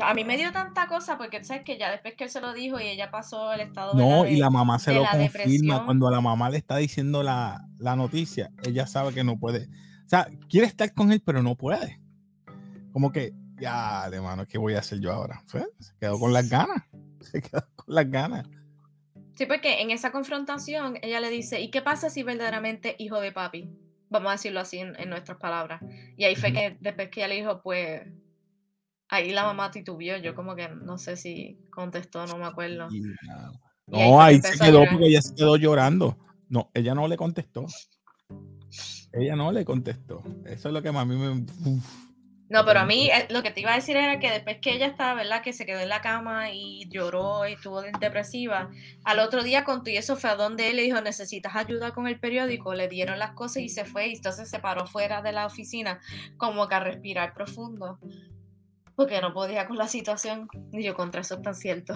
a 0.00 0.14
mí 0.14 0.24
me 0.24 0.36
dio 0.36 0.52
tanta 0.52 0.86
cosa 0.86 1.18
porque 1.18 1.42
sabes 1.44 1.64
que 1.64 1.78
ya 1.78 1.90
después 1.90 2.14
que 2.14 2.24
él 2.24 2.30
se 2.30 2.40
lo 2.40 2.52
dijo 2.52 2.80
y 2.80 2.84
ella 2.84 3.10
pasó 3.10 3.52
el 3.52 3.60
estado 3.60 3.94
No, 3.94 4.26
y 4.26 4.36
la 4.36 4.50
mamá 4.50 4.78
se 4.78 4.94
lo 4.94 5.04
confirma. 5.04 5.84
Cuando 5.84 6.10
la 6.10 6.20
mamá 6.20 6.50
le 6.50 6.58
está 6.58 6.76
diciendo 6.76 7.22
la, 7.22 7.64
noticia, 7.78 8.50
ella 8.64 8.86
sabe 8.86 9.12
que 9.12 9.24
no 9.24 9.38
puede. 9.38 9.66
O 9.66 10.08
sea, 10.08 10.28
quiere 10.48 10.66
estar 10.66 10.92
con 10.94 11.12
él, 11.12 11.22
pero 11.24 11.42
no 11.42 11.56
puede. 11.56 12.00
Como 12.92 13.12
que, 13.12 13.32
ya, 13.60 14.08
de 14.10 14.20
mano, 14.20 14.46
¿qué 14.46 14.58
voy 14.58 14.74
a 14.74 14.78
hacer 14.78 15.00
yo 15.00 15.12
ahora? 15.12 15.42
se 15.46 15.92
quedó 16.00 16.18
con 16.18 16.32
las 16.32 16.48
ganas. 16.48 16.82
Se 17.20 17.42
quedó 17.42 17.66
con 17.74 17.94
las 17.94 18.08
ganas. 18.08 18.46
Sí, 19.34 19.44
porque 19.46 19.82
en 19.82 19.90
esa 19.90 20.12
confrontación 20.12 20.98
ella 21.02 21.18
le 21.18 21.30
dice, 21.30 21.60
¿y 21.60 21.70
qué 21.70 21.82
pasa 21.82 22.10
si 22.10 22.22
verdaderamente 22.22 22.94
hijo 22.98 23.20
de 23.20 23.32
papi? 23.32 23.68
Vamos 24.10 24.28
a 24.28 24.32
decirlo 24.32 24.60
así 24.60 24.78
en, 24.78 24.94
nuestras 25.08 25.38
palabras. 25.38 25.82
Y 26.16 26.24
ahí 26.24 26.36
fue 26.36 26.52
que 26.52 26.76
después 26.80 27.10
que 27.10 27.20
ella 27.20 27.28
le 27.28 27.34
dijo, 27.36 27.60
pues, 27.62 28.02
ahí 29.08 29.32
la 29.32 29.44
mamá 29.44 29.70
titubió. 29.70 30.16
Yo 30.16 30.34
como 30.34 30.54
que 30.54 30.68
no 30.68 30.98
sé 30.98 31.16
si 31.16 31.58
contestó, 31.70 32.26
no 32.26 32.38
me 32.38 32.46
acuerdo. 32.46 32.88
No, 33.86 34.20
ahí, 34.20 34.40
se 34.40 34.58
quedó 34.58 34.84
porque 34.90 35.06
ella 35.06 35.22
se 35.22 35.34
quedó 35.34 35.56
llorando. 35.56 36.16
No, 36.48 36.70
ella 36.74 36.94
no 36.94 37.06
le 37.08 37.16
contestó. 37.16 37.66
Ella 39.12 39.36
no 39.36 39.52
le 39.52 39.64
contestó. 39.64 40.22
Eso 40.44 40.68
es 40.68 40.74
lo 40.74 40.82
que 40.82 40.88
a 40.88 41.04
mí 41.04 41.16
me... 41.16 41.46
No, 42.50 42.64
pero 42.64 42.80
a 42.80 42.86
mí 42.86 43.10
eh, 43.10 43.26
lo 43.30 43.42
que 43.42 43.50
te 43.50 43.60
iba 43.60 43.72
a 43.72 43.76
decir 43.76 43.96
era 43.96 44.18
que 44.18 44.30
después 44.30 44.58
que 44.58 44.72
ella 44.74 44.86
estaba, 44.86 45.14
¿verdad? 45.14 45.42
Que 45.42 45.52
se 45.52 45.66
quedó 45.66 45.80
en 45.80 45.90
la 45.90 46.00
cama 46.00 46.50
y 46.50 46.88
lloró 46.88 47.46
y 47.46 47.52
estuvo 47.52 47.82
depresiva, 47.82 48.70
al 49.04 49.18
otro 49.18 49.42
día 49.42 49.64
contó 49.64 49.90
y 49.90 49.98
eso 49.98 50.16
fue 50.16 50.30
a 50.30 50.36
donde 50.36 50.70
él 50.70 50.76
le 50.76 50.82
dijo, 50.82 51.00
necesitas 51.02 51.54
ayuda 51.56 51.92
con 51.92 52.06
el 52.06 52.18
periódico, 52.18 52.72
le 52.74 52.88
dieron 52.88 53.18
las 53.18 53.32
cosas 53.32 53.62
y 53.62 53.68
se 53.68 53.84
fue 53.84 54.08
y 54.08 54.14
entonces 54.14 54.48
se 54.48 54.60
paró 54.60 54.86
fuera 54.86 55.20
de 55.20 55.32
la 55.32 55.44
oficina 55.44 56.00
como 56.38 56.68
que 56.68 56.74
a 56.74 56.80
respirar 56.80 57.34
profundo, 57.34 57.98
porque 58.96 59.20
no 59.20 59.34
podía 59.34 59.66
con 59.66 59.76
la 59.76 59.88
situación. 59.88 60.48
Y 60.72 60.82
yo 60.82 60.94
contra 60.94 61.20
eso 61.20 61.38
tan 61.40 61.54
cierto. 61.54 61.94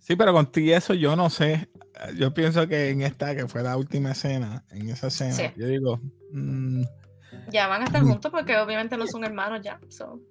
Sí, 0.00 0.16
pero 0.16 0.32
contigo 0.32 0.76
eso 0.76 0.94
yo 0.94 1.14
no 1.14 1.30
sé. 1.30 1.70
Yo 2.16 2.34
pienso 2.34 2.66
que 2.66 2.90
en 2.90 3.02
esta, 3.02 3.36
que 3.36 3.46
fue 3.46 3.62
la 3.62 3.76
última 3.76 4.10
escena, 4.10 4.64
en 4.70 4.90
esa 4.90 5.06
escena, 5.06 5.54
yo 5.56 5.66
digo... 5.68 6.00
Mm, 6.32 6.82
ya 7.50 7.68
van 7.68 7.82
a 7.82 7.84
estar 7.84 8.02
juntos 8.02 8.30
porque 8.30 8.56
obviamente 8.56 8.96
no 8.96 9.06
son 9.06 9.24
hermanos 9.24 9.60
ya. 9.62 9.80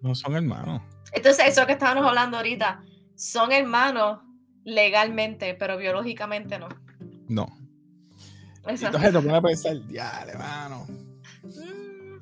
No 0.01 0.15
son 0.15 0.35
hermanos. 0.35 0.81
Entonces, 1.11 1.45
eso 1.47 1.65
que 1.65 1.73
estábamos 1.73 2.05
hablando 2.05 2.37
ahorita, 2.37 2.83
son 3.15 3.51
hermanos 3.51 4.19
legalmente, 4.63 5.53
pero 5.55 5.77
biológicamente 5.77 6.57
no. 6.57 6.69
No. 7.27 7.47
Exacto. 8.67 8.97
Entonces 8.97 9.13
te 9.13 9.19
pone 9.19 9.35
a 9.35 9.41
pensar, 9.41 9.77
ya, 9.89 10.25
hermano. 10.27 10.85
Mm, 11.43 12.19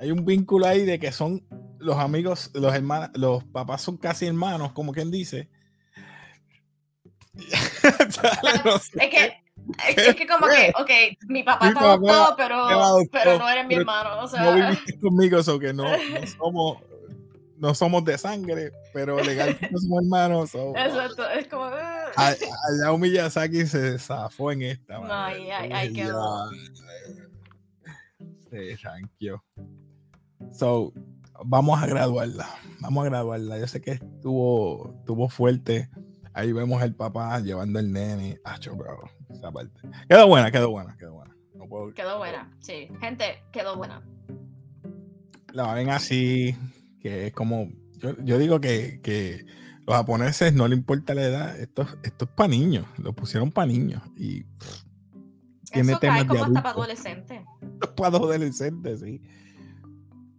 Hay 0.00 0.10
un 0.10 0.24
vínculo 0.24 0.66
ahí 0.66 0.84
de 0.84 0.98
que 0.98 1.12
son 1.12 1.46
los 1.78 1.96
amigos, 1.98 2.50
los 2.54 2.74
hermanos, 2.74 3.10
los 3.14 3.44
papás 3.44 3.82
son 3.82 3.96
casi 3.96 4.26
hermanos, 4.26 4.72
como 4.72 4.92
quien 4.92 5.10
dice. 5.10 5.48
Dale, 7.82 8.60
no 8.64 8.78
sé. 8.78 9.04
Es 9.04 9.10
que, 9.10 9.45
es, 9.96 10.14
que 10.16 10.26
como 10.26 10.46
que, 10.46 10.72
ok, 10.78 10.90
mi 11.28 11.42
papá 11.42 11.64
Mi 11.66 11.68
está 11.72 11.80
papá 11.80 11.92
adoptado, 11.94 12.34
pero, 12.36 12.56
adoptó, 12.66 13.08
pero 13.12 13.38
no 13.38 13.48
eres 13.48 13.66
mi 13.66 13.74
hermano. 13.74 14.10
O 14.18 14.22
no 14.22 14.28
sea, 14.28 14.52
viviste 14.54 14.98
conmigo, 14.98 15.42
so 15.42 15.58
que 15.58 15.72
no, 15.72 15.84
no 15.84 15.96
somos, 16.38 16.78
no 17.58 17.74
somos 17.74 18.04
de 18.04 18.18
sangre, 18.18 18.72
pero 18.92 19.18
legalmente 19.22 19.68
somos 19.78 20.02
hermanos. 20.04 20.50
so, 20.50 20.74
exacto, 20.76 21.28
es 21.30 21.48
como. 21.48 21.64
a- 21.64 22.12
Allá 22.16 22.96
Miyazaki 22.98 23.66
se 23.66 23.98
zafó 23.98 24.52
en 24.52 24.62
esta. 24.62 24.98
No, 24.98 25.12
ahí- 25.12 25.50
ahí 25.50 25.92
quedó. 25.92 26.50
Sí, 28.50 28.76
thank 28.82 29.10
you. 29.18 29.38
So, 30.52 30.92
vamos 31.44 31.82
a 31.82 31.86
graduarla. 31.86 32.48
Vamos 32.80 33.04
a 33.06 33.08
graduarla. 33.10 33.58
Yo 33.58 33.66
sé 33.66 33.80
que 33.80 33.92
estuvo, 33.92 34.94
estuvo 35.00 35.28
fuerte. 35.28 35.88
Ahí 36.36 36.52
vemos 36.52 36.82
al 36.82 36.94
papá 36.94 37.40
llevando 37.40 37.78
el 37.78 37.90
nene. 37.90 38.38
Bro. 38.76 39.08
Esa 39.30 39.50
parte. 39.50 39.80
Quedó 40.06 40.28
buena, 40.28 40.50
quedó 40.50 40.70
buena, 40.70 40.94
quedó 40.98 41.14
buena. 41.14 41.34
No 41.54 41.66
puedo- 41.66 41.94
Quedó 41.94 42.18
buena, 42.18 42.54
sí. 42.60 42.88
Gente, 43.00 43.42
quedó 43.50 43.74
buena. 43.74 44.02
la 45.54 45.72
ven 45.72 45.88
así, 45.88 46.54
que 47.00 47.28
es 47.28 47.32
como, 47.32 47.70
yo, 47.96 48.14
yo 48.22 48.36
digo 48.36 48.60
que, 48.60 49.00
que 49.02 49.46
los 49.86 49.96
japoneses 49.96 50.52
no 50.52 50.68
le 50.68 50.76
importa 50.76 51.14
la 51.14 51.22
edad, 51.22 51.58
esto, 51.58 51.86
esto 52.02 52.26
es 52.26 52.30
para 52.32 52.48
niños, 52.48 52.84
lo 52.98 53.14
pusieron 53.14 53.50
para 53.50 53.68
niños 53.68 54.02
y 54.14 54.42
pff, 54.44 54.82
tiene 55.72 55.92
Eso 55.92 56.00
temas 56.00 56.24
cae 56.26 56.36
de 56.36 56.42
hasta 56.42 56.62
para 56.62 56.70
adolescentes. 56.74 57.40
para 57.96 58.14
adolescentes, 58.18 59.00
sí. 59.00 59.22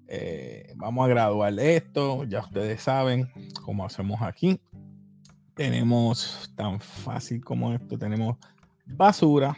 Eh, 0.07 0.71
vamos 0.75 1.03
a 1.05 1.07
graduar 1.09 1.59
esto, 1.59 2.23
ya 2.25 2.41
ustedes 2.41 2.83
saben 2.83 3.27
cómo 3.63 3.83
hacemos 3.83 4.21
aquí. 4.21 4.61
Tenemos 5.57 6.51
tan 6.55 6.79
fácil 6.79 7.43
como 7.43 7.73
esto, 7.73 7.97
tenemos 7.97 8.37
basura, 8.85 9.57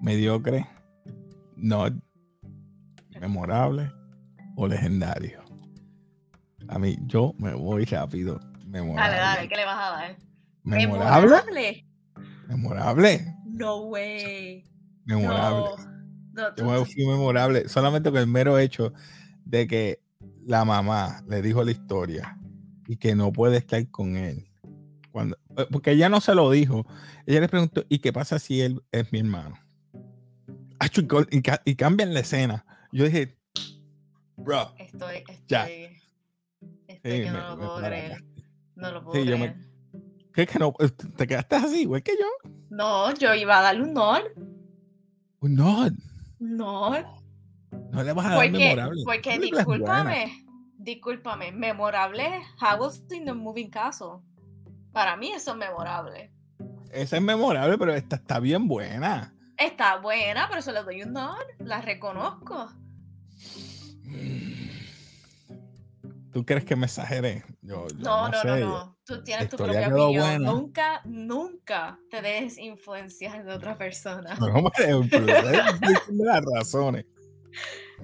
mediocre, 0.00 0.64
no 1.56 1.88
memorable 3.20 3.90
o 4.54 4.68
legendario. 4.68 5.42
A 6.68 6.78
mí, 6.78 6.96
yo 7.06 7.34
me 7.38 7.52
voy 7.52 7.84
rápido. 7.84 8.38
Memorable. 8.64 9.16
Dale, 9.16 9.16
dale, 9.16 9.48
¿qué 9.48 9.56
le 9.56 9.64
vas 9.64 9.76
a 9.76 9.90
dar? 9.90 10.16
Memorable. 10.62 11.34
¿Memorable? 11.34 11.86
Memorable. 12.46 13.34
No 13.44 13.76
way. 13.86 14.64
Memorable. 15.04 15.84
No, 16.32 16.50
no, 16.50 16.56
Yo 16.56 16.64
me 16.64 16.84
fui 16.84 17.04
memorable. 17.04 17.68
Solamente 17.68 18.08
con 18.12 18.20
el 18.20 18.28
mero 18.28 18.56
hecho 18.56 18.92
de 19.44 19.66
que 19.66 20.00
la 20.46 20.64
mamá 20.64 21.24
le 21.26 21.42
dijo 21.42 21.64
la 21.64 21.72
historia 21.72 22.38
y 22.88 22.96
que 22.96 23.14
no 23.14 23.30
puede 23.32 23.58
estar 23.58 23.86
con 23.90 24.16
él. 24.16 24.48
Cuando, 25.12 25.36
eh, 25.56 25.66
porque 25.70 25.92
ella 25.92 26.08
no 26.08 26.20
se 26.20 26.34
lo 26.34 26.50
dijo. 26.50 26.84
Ella 27.26 27.40
le 27.40 27.48
preguntó, 27.48 27.84
¿y 27.88 27.98
qué 28.00 28.12
pasa 28.12 28.38
si 28.40 28.60
él 28.60 28.82
es 28.90 29.12
mi 29.12 29.20
hermano? 29.20 29.56
Y 31.64 31.74
cambian 31.76 32.14
la 32.14 32.20
escena. 32.20 32.64
Yo 32.92 33.04
dije, 33.04 33.38
bro. 34.36 34.72
Estoy, 34.78 35.16
estoy. 35.16 35.36
Ya. 35.48 35.68
Estoy 35.68 35.98
Sí, 36.88 37.22
que 37.24 37.30
me- 37.30 37.38
no 37.38 37.48
lo 37.50 37.56
puedo 37.58 37.76
creer. 37.82 38.24
No 38.76 38.90
lo 38.92 39.04
puedo 39.04 39.22
Sí, 39.22 39.28
me- 39.30 39.36
creer. 39.36 39.56
¿Qué 40.32 40.42
es 40.42 40.48
que 40.48 40.58
no? 40.58 40.72
¿Te 41.16 41.26
quedaste 41.26 41.56
así, 41.56 41.82
igual 41.82 42.02
que 42.02 42.12
yo? 42.12 42.50
No, 42.70 43.12
yo 43.14 43.34
iba 43.34 43.58
a 43.58 43.62
darle 43.62 43.82
un 43.82 43.92
nod. 43.94 44.22
Un 45.40 45.54
nod. 45.54 45.92
No, 46.38 46.90
No 47.92 48.02
le 48.02 48.12
vas 48.12 48.26
a 48.26 48.28
dar 48.30 48.38
porque, 48.38 48.50
memorable. 48.50 49.02
porque 49.04 49.38
discúlpame, 49.38 50.46
discúlpame, 50.78 51.52
memorable 51.52 52.42
House 52.58 53.02
in 53.10 53.24
the 53.24 53.32
Moving 53.34 53.70
Castle. 53.70 54.20
Para 54.92 55.16
mí 55.16 55.32
eso 55.32 55.52
es 55.52 55.56
memorable. 55.56 56.32
Esa 56.92 57.16
es 57.16 57.22
memorable, 57.22 57.76
pero 57.76 57.94
esta 57.94 58.16
está 58.16 58.40
bien 58.40 58.66
buena. 58.66 59.34
Está 59.58 59.96
buena, 59.98 60.46
pero 60.48 60.62
se 60.62 60.72
le 60.72 60.82
doy 60.82 61.02
un 61.02 61.12
nod. 61.12 61.36
La 61.58 61.80
reconozco. 61.82 62.70
¿Tú 66.32 66.44
crees 66.44 66.64
que 66.64 66.76
me 66.76 66.86
exageré? 66.86 67.42
Yo, 67.62 67.88
yo 67.88 67.96
No, 67.98 68.28
no, 68.28 68.30
no, 68.30 68.40
sé. 68.54 68.60
no. 68.60 68.96
Tú 69.04 69.22
tienes 69.24 69.48
tu 69.48 69.56
propia 69.56 69.88
opinión. 69.88 70.12
buena. 70.22 70.38
Nunca, 70.38 71.00
nunca 71.04 71.98
te 72.10 72.20
dejes 72.22 72.58
influenciar 72.58 73.44
de 73.44 73.52
otra 73.52 73.76
persona. 73.76 74.34
No, 74.36 74.46
hombre, 74.46 75.10
las 76.12 76.44
razones. 76.54 77.06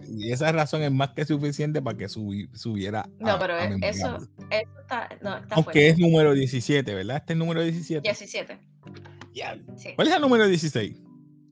Y 0.09 0.33
esa 0.33 0.50
razón 0.52 0.83
es 0.83 0.90
más 0.92 1.11
que 1.11 1.24
suficiente 1.24 1.80
para 1.80 1.96
que 1.96 2.07
subi- 2.07 2.48
subiera. 2.54 3.09
No, 3.18 3.33
a- 3.33 3.38
pero 3.38 3.54
a 3.54 3.64
e- 3.64 3.78
eso, 3.83 4.16
eso 4.16 4.80
está, 4.80 5.09
no, 5.22 5.37
está 5.38 5.54
Aunque 5.54 5.62
fuerte. 5.72 5.88
es 5.88 5.98
número 5.98 6.33
17, 6.35 6.94
¿verdad? 6.94 7.16
Este 7.18 7.33
es 7.35 7.38
número 7.38 7.62
17. 7.62 8.00
17. 8.02 8.59
Ya. 9.33 9.59
Sí. 9.76 9.90
¿Cuál 9.96 10.09
es 10.09 10.14
el 10.14 10.20
número 10.20 10.46
16? 10.46 10.96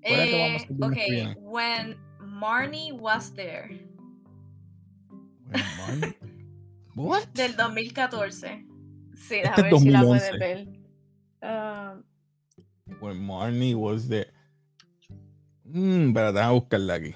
¿Cuál 0.02 0.12
es 0.14 0.18
el 0.20 0.30
que 0.30 0.68
vamos 0.68 0.94
a 0.96 1.00
Eh, 1.00 1.26
ok, 1.30 1.38
when 1.42 1.96
Marnie 2.20 2.92
was 2.92 3.32
there, 3.34 3.86
Bueno, 5.48 5.64
man. 6.00 6.14
What? 6.94 7.28
del 7.34 7.56
2014. 7.56 8.66
Sí, 9.14 9.36
Este 9.36 9.48
es 9.48 9.56
ver 9.56 9.78
si 9.78 9.88
la 9.90 10.00
2011. 10.02 10.28
puedes 10.28 10.38
ver. 10.38 10.68
Ah, 11.42 11.96
When 13.00 13.24
Marnie 13.24 13.74
was 13.74 14.08
there. 14.08 14.30
Mmm, 15.64 16.12
déjame 16.12 16.52
buscarla 16.52 16.94
aquí. 16.94 17.14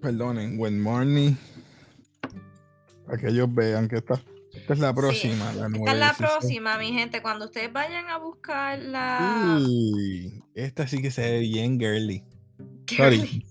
Perdonen, 0.00 0.58
when 0.58 0.80
Marnie. 0.80 1.36
Para 3.06 3.18
que 3.18 3.28
ellos 3.28 3.52
vean 3.52 3.88
que 3.88 3.96
esta, 3.96 4.22
esta 4.52 4.72
es 4.72 4.78
la 4.78 4.94
próxima. 4.94 5.52
la 5.52 5.66
esta 5.66 5.92
es 5.92 5.98
la 5.98 6.12
16. 6.12 6.16
próxima, 6.18 6.78
mi 6.78 6.92
gente. 6.92 7.22
Cuando 7.22 7.46
ustedes 7.46 7.72
vayan 7.72 8.08
a 8.08 8.18
buscar 8.18 8.78
la. 8.78 9.58
Uy, 9.58 10.42
esta 10.54 10.86
sí 10.86 11.00
que 11.00 11.10
se 11.10 11.22
ve 11.22 11.40
bien 11.40 11.78
girly. 11.78 12.24
Sorry. 12.86 13.44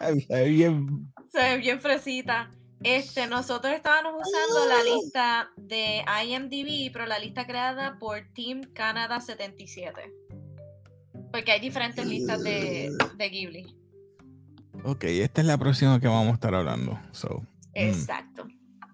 Girly, 0.00 0.20
se 0.28 0.34
ve 0.34 0.48
bien. 0.48 1.12
Se 1.32 1.38
ve 1.40 1.56
bien 1.58 1.80
fresita. 1.80 2.50
Este, 2.82 3.26
nosotros 3.26 3.72
estábamos 3.72 4.22
usando 4.26 4.66
la 4.66 4.82
lista 4.82 5.50
de 5.56 6.04
IMDb, 6.26 6.92
pero 6.92 7.06
la 7.06 7.18
lista 7.18 7.46
creada 7.46 7.98
por 7.98 8.20
Team 8.34 8.62
Canada 8.74 9.20
77. 9.20 10.12
Porque 11.32 11.52
hay 11.52 11.60
diferentes 11.60 12.06
listas 12.06 12.42
de, 12.42 12.90
de 13.16 13.28
Ghibli. 13.30 13.83
Ok, 14.84 15.04
esta 15.04 15.40
es 15.40 15.46
la 15.46 15.56
próxima 15.56 15.98
que 15.98 16.06
vamos 16.06 16.28
a 16.28 16.34
estar 16.34 16.54
hablando. 16.54 16.98
So, 17.12 17.40
mm, 17.40 17.44
Exacto. 17.74 18.46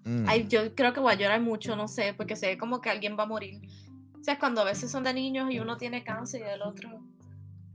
mm. 0.05 0.23
Ay, 0.25 0.47
yo 0.47 0.73
creo 0.73 0.93
que 0.93 1.01
voy 1.01 1.11
a 1.11 1.17
llorar 1.17 1.41
mucho, 1.41 1.75
no 1.75 1.89
sé, 1.89 2.13
porque 2.15 2.37
se 2.37 2.47
ve 2.47 2.57
como 2.57 2.79
que 2.79 2.89
alguien 2.89 3.17
va 3.19 3.23
a 3.23 3.27
morir. 3.27 3.59
O 4.19 4.23
sea, 4.23 4.39
cuando 4.39 4.61
a 4.61 4.63
veces 4.63 4.89
son 4.89 5.03
de 5.03 5.13
niños 5.13 5.51
y 5.51 5.59
uno 5.59 5.75
tiene 5.77 6.03
cáncer 6.03 6.41
y 6.41 6.49
el 6.49 6.61
otro. 6.61 6.89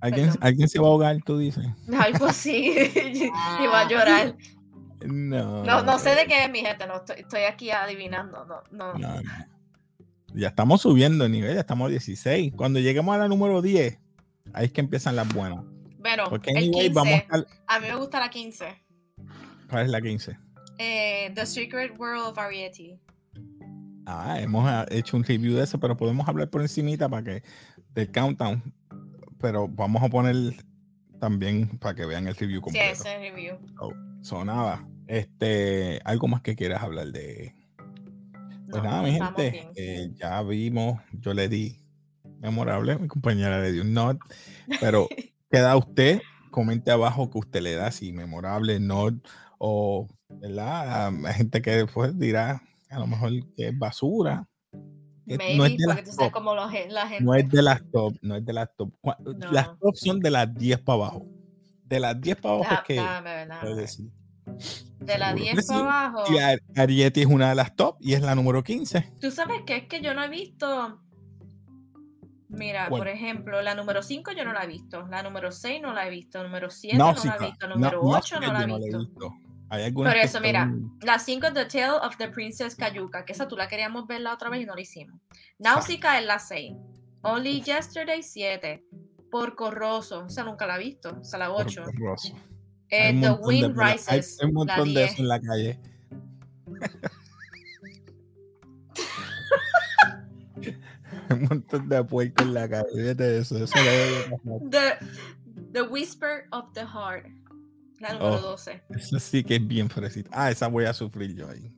¿Alguien, 0.01 0.27
perdón. 0.27 0.43
¿Alguien 0.43 0.69
se 0.69 0.79
va 0.79 0.87
a 0.87 0.91
ahogar, 0.91 1.17
tú 1.25 1.37
dices? 1.37 1.67
Algo 1.99 2.27
así. 2.27 2.75
y 3.63 3.67
va 3.67 3.81
a 3.81 3.89
llorar. 3.89 4.37
No. 5.05 5.63
No, 5.63 5.83
no 5.83 5.99
sé 5.99 6.15
de 6.15 6.27
qué 6.27 6.45
es 6.45 6.51
mi 6.51 6.61
gente, 6.61 6.87
no 6.87 6.97
estoy, 6.97 7.21
estoy 7.21 7.43
aquí 7.43 7.71
adivinando. 7.71 8.47
No, 8.71 8.95
no. 8.95 8.99
No. 8.99 9.23
Ya 10.35 10.49
estamos 10.49 10.81
subiendo 10.81 11.25
de 11.25 11.31
nivel, 11.31 11.55
ya 11.55 11.61
estamos 11.61 11.87
a 11.87 11.91
16. 11.91 12.55
Cuando 12.57 12.79
lleguemos 12.79 13.15
a 13.15 13.19
la 13.19 13.29
número 13.29 13.61
10, 13.61 13.99
ahí 14.55 14.67
es 14.67 14.73
que 14.73 14.81
empiezan 14.81 15.17
las 15.17 15.33
buenas. 15.33 15.65
Bueno, 16.07 16.31
Porque 16.31 16.51
el 16.51 16.59
anyway, 16.59 16.89
15, 16.89 16.95
vamos 16.95 17.23
a 17.31 17.75
a 17.75 17.81
mí 17.81 17.89
me 17.89 17.97
gusta 17.97 18.21
la 18.21 18.31
15. 18.31 18.65
¿Cuál 19.69 19.87
es 19.87 19.91
la 19.91 20.01
15? 20.01 20.39
Eh, 20.79 21.33
The 21.35 21.45
Secret 21.45 21.99
World 21.99 22.29
of 22.29 22.39
Ariety. 22.39 23.01
Ah, 24.07 24.39
hemos 24.41 24.65
ah, 24.69 24.87
hecho 24.89 25.17
un 25.17 25.25
review 25.25 25.57
de 25.57 25.65
eso, 25.65 25.81
pero 25.81 25.97
podemos 25.97 26.29
hablar 26.29 26.49
por 26.49 26.61
encimita 26.63 27.09
para 27.09 27.25
que 27.25 27.43
del 27.93 28.13
countdown. 28.13 28.63
Pero 29.41 29.67
vamos 29.67 30.01
a 30.01 30.09
poner 30.09 30.37
también 31.19 31.77
para 31.79 31.97
que 31.97 32.07
vean 32.07 32.29
el 32.29 32.37
review 32.37 32.59
Sí, 32.59 32.63
completo. 32.63 32.93
ese 32.93 33.19
review. 33.19 33.59
Sonaba. 34.23 34.89
Este, 35.09 36.01
algo 36.05 36.29
más 36.29 36.41
que 36.41 36.55
quieras 36.55 36.85
hablar 36.85 37.09
de. 37.09 37.53
Pues 38.71 38.81
No, 38.81 38.83
nada, 38.85 39.03
mi 39.03 39.11
gente, 39.11 39.71
eh, 39.75 40.13
ya 40.15 40.41
vimos, 40.43 41.01
yo 41.15 41.35
le 41.35 41.49
di 41.49 41.81
memorable, 42.39 42.97
mi 42.97 43.09
compañera 43.09 43.61
le 43.61 43.73
dio 43.73 43.83
un 43.83 43.93
not, 43.93 44.19
pero 44.81 45.09
queda 45.57 45.77
usted, 45.77 46.21
comente 46.51 46.91
abajo 46.91 47.31
que 47.31 47.39
usted 47.39 47.61
le 47.63 47.75
da 47.75 47.91
si 47.91 48.13
memorable, 48.13 48.79
not, 48.81 49.15
o, 49.59 50.07
¿verdad? 50.29 51.09
Hay 51.25 51.35
gente 51.35 51.63
que 51.63 51.71
después 51.71 52.19
dirá 52.19 52.63
a 52.91 52.99
lo 52.99 53.07
mejor 53.07 53.31
que 53.57 53.69
es 53.69 53.79
basura. 53.79 54.47
que 55.27 55.37
Maybe, 55.39 55.57
no 55.57 55.65
es 55.65 55.77
de 55.77 55.87
las 55.87 56.17
top, 56.17 56.31
cómo 56.31 56.55
lo 56.55 56.69
gen- 56.69 56.93
la 56.95 57.09
gente. 57.09 57.25
no 57.25 57.35
es 57.35 57.49
de 57.49 57.63
las 57.63 57.83
top, 57.91 58.15
no 58.23 58.37
es 58.37 58.45
de 58.45 58.53
las 58.53 58.69
top. 58.77 58.93
Las 59.51 59.67
No. 59.69 59.77
top 59.81 59.95
son 59.97 60.21
de 60.21 60.31
las 60.31 60.55
10 60.55 60.79
para 60.79 60.97
abajo. 60.97 61.27
De 61.85 62.01
las 62.01 62.21
10 62.21 62.37
para 62.41 62.55
abajo 62.55 62.75
es 62.75 62.81
que 62.83 63.75
decir. 63.75 64.07
De 65.01 65.19
la 65.19 65.29
Seguro 65.31 65.43
10 65.45 65.55
que 65.57 65.63
sí. 65.63 65.69
para 65.69 65.81
abajo. 66.07 66.33
Y 66.33 66.39
Ar- 66.39 66.61
Arietti 66.77 67.21
es 67.23 67.27
una 67.27 67.49
de 67.49 67.55
las 67.57 67.75
top 67.75 67.97
y 68.01 68.13
es 68.15 68.23
la 68.23 68.35
número 68.35 68.63
15. 68.63 69.13
Tú 69.21 69.31
sabes 69.31 69.63
que 69.67 69.77
es 69.79 69.89
que 69.89 70.01
yo 70.01 70.15
no 70.15 70.23
he 70.23 70.29
visto. 70.29 71.01
Mira, 72.49 72.89
¿Cuál? 72.89 73.01
por 73.01 73.09
ejemplo, 73.09 73.61
la 73.63 73.75
número 73.75 74.03
5 74.03 74.33
yo 74.33 74.45
no 74.45 74.53
la 74.53 74.65
he 74.65 74.67
visto. 74.69 75.07
La 75.09 75.23
número 75.23 75.51
6 75.51 75.83
no 75.83 75.93
la 75.93 76.07
he 76.07 76.11
visto. 76.11 76.43
Número 76.43 76.71
7 76.71 76.97
Náusica. 76.97 77.35
no 77.35 77.39
la 77.41 77.47
he 77.47 77.51
visto. 77.51 77.69
No- 77.69 77.75
Número 77.75 78.01
8 78.03 78.41
no 78.41 78.53
la 78.53 78.61
yo 78.61 78.67
no 78.67 78.79
la 78.79 78.87
he 78.87 78.99
visto. 78.99 79.35
Hay 79.69 79.91
Por 79.93 80.17
eso, 80.17 80.41
mira, 80.41 80.61
están- 80.63 80.99
La 81.03 81.19
5 81.19 81.47
es 81.49 81.55
The 81.55 81.65
Tale 81.65 81.99
of 82.07 82.17
the 82.19 82.29
Princess 82.29 82.77
Kayuka, 82.77 83.25
que 83.25 83.33
esa 83.33 83.49
tú 83.49 83.57
la 83.57 83.67
queríamos 83.67 84.07
ver 84.07 84.21
la 84.21 84.33
otra 84.33 84.49
vez 84.49 84.63
y 84.63 84.65
no 84.65 84.75
la 84.77 84.81
hicimos. 84.81 85.21
Náusica 85.59 86.19
es 86.21 86.25
la 86.27 86.39
6. 86.39 86.73
Only 87.23 87.63
Yesterday 87.63 88.23
7. 88.23 88.85
Porco 89.29 89.73
Rosso, 89.73 90.27
esa 90.27 90.45
nunca 90.45 90.67
la 90.69 90.77
he 90.77 90.85
visto. 90.85 91.21
Esa 91.21 91.37
la 91.39 91.51
8. 91.51 91.83
Rosso. 91.99 92.33
Eh, 92.89 93.09
The 93.09 93.13
montón 93.29 93.41
de 93.41 93.47
Wind 93.49 93.75
pela- 93.75 93.87
hay- 93.87 93.93
Rises. 93.97 94.39
Hay 94.41 94.47
un 94.49 94.55
la 94.55 94.59
montón 94.59 94.95
de 94.95 95.01
10. 95.01 95.13
eso 95.13 95.23
en 95.23 95.29
la 95.29 95.41
calle. 95.41 95.81
un 101.35 101.45
montón 101.49 101.89
de 101.89 102.05
puercos 102.05 102.47
en 102.47 102.55
la 102.55 102.69
calle. 102.69 103.15
De 103.15 103.39
eso. 103.39 103.57
Eso. 103.59 103.75
The, 104.71 104.99
the 105.73 105.83
Whisper 105.83 106.47
of 106.53 106.73
the 106.73 106.83
Heart. 106.87 107.27
La 108.01 108.13
número 108.13 108.37
Oh. 108.37 108.51
12. 108.51 108.83
Eso 108.91 109.19
sí 109.19 109.43
que 109.43 109.57
es 109.57 109.67
bien 109.67 109.89
fresita. 109.89 110.29
Ah, 110.33 110.51
esa 110.51 110.69
voy 110.69 110.85
a 110.85 110.93
sufrir 110.93 111.35
yo 111.35 111.49
ahí. 111.49 111.73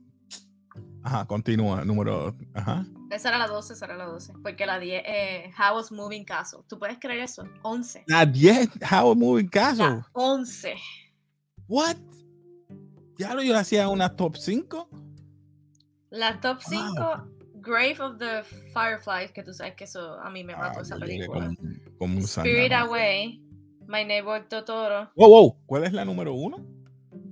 Ajá, 1.01 1.25
continúa. 1.25 1.85
Número. 1.85 2.35
Ajá. 2.53 2.85
Esa 3.09 3.29
era 3.29 3.37
la 3.37 3.47
12, 3.47 3.73
esa 3.73 3.85
era 3.85 3.95
la 3.97 4.05
12. 4.05 4.33
Porque 4.43 4.65
la 4.65 4.79
10 4.79 5.01
eh, 5.05 5.51
Howl's 5.57 5.91
Moving 5.91 6.25
Castle. 6.25 6.59
¿Tú 6.67 6.77
puedes 6.77 6.99
creer 6.99 7.21
eso? 7.21 7.43
11. 7.63 8.03
La 8.07 8.25
10, 8.25 8.69
How 8.91 9.15
Moving 9.15 9.47
Castle. 9.47 9.85
La 9.85 10.07
11. 10.13 10.75
What? 11.67 11.95
Ya 13.17 13.33
lo 13.33 13.41
yo 13.41 13.57
hacía 13.57 13.87
una 13.87 14.15
top 14.15 14.35
5. 14.35 14.89
La 16.09 16.39
top 16.41 16.59
Wow. 16.69 17.38
5, 17.69 17.71
Grave 17.71 17.99
of 17.99 18.17
the 18.17 18.43
Fireflies, 18.73 19.31
que 19.31 19.43
tú 19.43 19.53
sabes 19.53 19.75
que 19.75 19.83
eso 19.85 20.19
a 20.19 20.29
mí 20.29 20.43
me 20.43 20.53
Ah, 20.53 20.57
mató 20.69 20.81
esa 20.81 20.97
película. 20.97 21.45
como, 21.45 21.57
como 21.97 22.17
un 22.17 22.23
Spirit. 22.23 22.71
Away, 22.73 23.41
My 23.87 24.03
Neighbor 24.05 24.47
Totoro, 24.47 25.11
Wow, 25.15 25.29
wow. 25.29 25.57
¿Cuál 25.65 25.83
es 25.85 25.93
la 25.93 26.05
número 26.05 26.33
uno? 26.33 26.65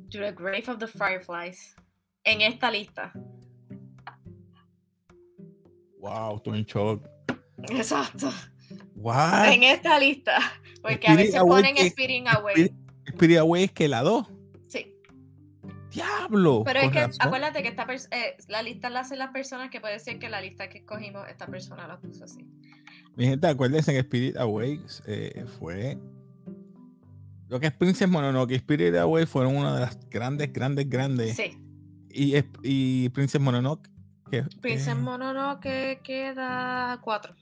The 0.10 0.32
Grave 0.32 0.64
of 0.68 0.78
the 0.80 0.88
Fireflies. 0.88 1.76
En 2.24 2.42
esta 2.42 2.72
lista. 2.72 3.14
Wow, 6.00 6.38
estoy 6.38 6.60
en 6.60 6.66
shock. 6.66 7.08
Exacto. 7.70 8.32
What? 8.96 9.52
En 9.52 9.64
esta 9.64 10.00
lista. 10.00 10.38
Porque 10.82 11.08
a 11.08 11.16
veces 11.16 11.36
Away 11.36 11.64
ponen 11.64 11.78
Spirit 11.88 12.26
Away. 12.28 12.72
Spirit, 13.06 13.38
Away 13.38 13.64
es 13.66 13.72
que 13.72 13.88
la 13.88 14.02
2. 14.04 14.28
Diablo. 16.30 16.64
Pero 16.66 16.80
es 16.80 16.92
que 16.92 17.00
razón. 17.00 17.18
acuérdate 17.20 17.62
que 17.62 17.70
esta 17.70 17.88
eh, 18.12 18.38
la 18.48 18.62
lista 18.62 18.90
la 18.90 19.02
hacen 19.02 19.20
las 19.20 19.32
personas 19.32 19.70
que 19.70 19.80
puede 19.82 20.00
ser 20.00 20.20
que 20.20 20.30
la 20.30 20.42
lista 20.42 20.70
que 20.70 20.80
escogimos, 20.80 21.28
esta 21.30 21.48
persona 21.48 21.88
la 21.88 22.00
puso 22.00 22.26
así. 22.26 22.46
Mi 23.16 23.26
gente, 23.26 23.48
acuérdense 23.48 23.92
que 23.94 24.00
Spirit 24.00 24.38
Away 24.38 24.82
eh, 25.08 25.46
fue. 25.60 25.98
Lo 27.50 27.60
que 27.60 27.68
es 27.68 27.74
Princess 27.74 28.10
Mononoke 28.10 28.52
y 28.52 28.56
Spirit 28.56 28.96
Away 28.96 29.26
fueron 29.26 29.56
una 29.56 29.74
de 29.74 29.82
las 29.82 29.98
grandes, 30.10 30.52
grandes, 30.52 30.90
grandes. 30.90 31.36
Sí. 31.36 31.58
Y, 32.10 32.36
es- 32.36 32.46
y 32.62 33.10
Princess 33.10 33.42
Mononoke. 33.42 33.90
Que, 34.30 34.44
Princess 34.62 34.90
eh, 34.90 34.96
Mononoke 34.96 36.02
queda 36.04 37.00
4. 37.02 37.36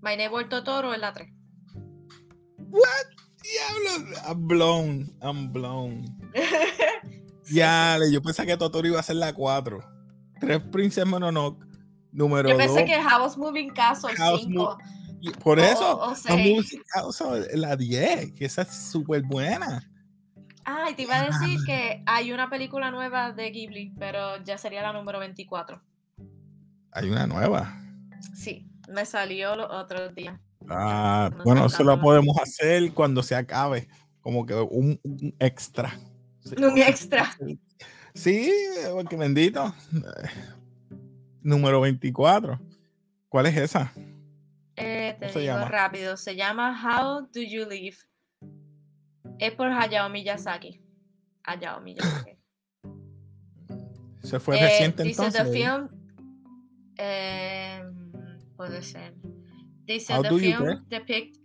My 0.00 0.16
Neighbor 0.16 0.48
Totoro 0.48 0.94
es 0.94 1.00
la 1.00 1.12
3. 1.12 1.30
Diablo. 3.42 4.16
I'm 4.26 4.46
blown. 4.48 5.12
I'm 5.20 5.52
blown. 5.52 6.04
Ya, 7.50 7.98
yo 8.10 8.22
pensé 8.22 8.46
que 8.46 8.56
Totoro 8.56 8.86
iba 8.86 9.00
a 9.00 9.02
ser 9.02 9.16
la 9.16 9.32
4. 9.32 9.80
Tres 10.40 10.60
Princess 10.70 11.06
Mononoke. 11.06 11.64
Número 12.12 12.48
Yo 12.48 12.56
2. 12.58 12.66
pensé 12.66 12.84
que 12.84 13.00
House 13.00 13.36
Moving 13.38 13.70
Castle 13.70 14.14
House 14.16 14.42
5. 14.44 14.78
Por 15.42 15.58
eso. 15.60 15.98
o 16.00 16.10
la 16.10 16.16
seis. 16.16 16.56
música, 16.56 17.06
o 17.06 17.12
sea, 17.12 17.28
la 17.54 17.76
10, 17.76 18.32
que 18.32 18.44
esa 18.44 18.62
es 18.62 18.68
súper 18.90 19.22
buena. 19.22 19.88
Ah, 20.64 20.88
y 20.90 20.94
te 20.94 21.02
iba 21.02 21.16
a 21.16 21.26
decir 21.26 21.58
que 21.64 22.02
hay 22.06 22.32
una 22.32 22.50
película 22.50 22.90
nueva 22.90 23.32
de 23.32 23.50
Ghibli, 23.50 23.94
pero 23.98 24.42
ya 24.44 24.58
sería 24.58 24.82
la 24.82 24.92
número 24.92 25.18
24. 25.20 25.80
Hay 26.92 27.08
una 27.08 27.26
nueva. 27.26 27.80
Sí, 28.34 28.66
me 28.88 29.06
salió 29.06 29.54
los 29.56 29.70
otros 29.70 30.14
días. 30.14 30.38
Ah, 30.68 31.30
No 31.36 31.44
bueno, 31.44 31.66
eso 31.66 31.82
lo 31.84 32.00
podemos 32.00 32.36
hacer 32.38 32.92
cuando 32.92 33.22
se 33.22 33.34
acabe. 33.34 33.88
Como 34.20 34.44
que 34.44 34.54
un, 34.54 35.00
un 35.02 35.34
extra. 35.38 35.98
Un 36.56 36.78
extra. 36.78 37.30
Sí, 38.14 38.52
porque 38.92 39.16
bendito. 39.16 39.74
Número 41.40 41.80
24. 41.80 42.60
¿Cuál 43.30 43.46
es 43.46 43.56
esa? 43.56 43.90
Eh, 44.76 45.16
te 45.18 45.26
¿Cómo 45.28 45.32
se 45.32 45.40
digo 45.40 45.54
llama? 45.54 45.64
rápido. 45.68 46.16
Se 46.18 46.36
llama 46.36 46.78
How 46.78 47.22
Do 47.32 47.40
You 47.40 47.66
Live? 47.66 47.96
Es 49.38 49.52
por 49.54 49.68
Hayao 49.68 50.10
Miyazaki. 50.10 50.82
Hayao 51.44 51.80
Miyazaki. 51.80 52.36
Se 54.22 54.38
fue 54.38 54.58
Eh, 54.58 54.62
reciente 54.62 55.04
dice 55.04 55.24
entonces. 55.24 55.42
the 55.50 55.50
film. 55.58 55.88
eh, 56.98 57.82
puede 58.56 58.82
ser. 58.82 59.14
Dice 59.86 60.12
How 60.14 60.22
the 60.22 60.38
film 60.38 60.84
depict 60.88 61.38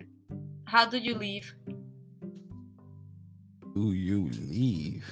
How 0.71 0.85
do 0.89 0.97
you 0.97 1.17
live? 1.17 1.47
Do 3.77 3.93
you 3.93 4.27
leave? 4.49 5.05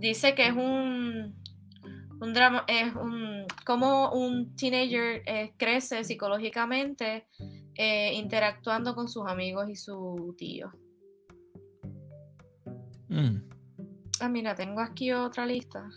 Dice 0.00 0.34
que 0.34 0.48
es 0.48 0.52
un 0.56 1.36
un 2.20 2.32
drama, 2.32 2.64
es 2.66 2.92
un 2.96 3.44
como 3.64 4.10
un 4.10 4.56
teenager 4.56 5.22
eh, 5.24 5.52
crece 5.56 6.02
psicológicamente 6.02 7.28
eh, 7.76 8.12
interactuando 8.14 8.96
con 8.96 9.08
sus 9.08 9.28
amigos 9.28 9.68
y 9.70 9.76
su 9.76 10.34
tío. 10.36 10.72
Mm, 13.08 13.36
Ah, 14.20 14.28
mira, 14.28 14.56
tengo 14.56 14.80
aquí 14.80 15.12
otra 15.12 15.46
lista. 15.46 15.88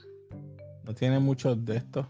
no 0.84 0.94
tiene 0.94 1.18
muchos 1.20 1.66
de 1.66 1.78
estos. 1.78 2.06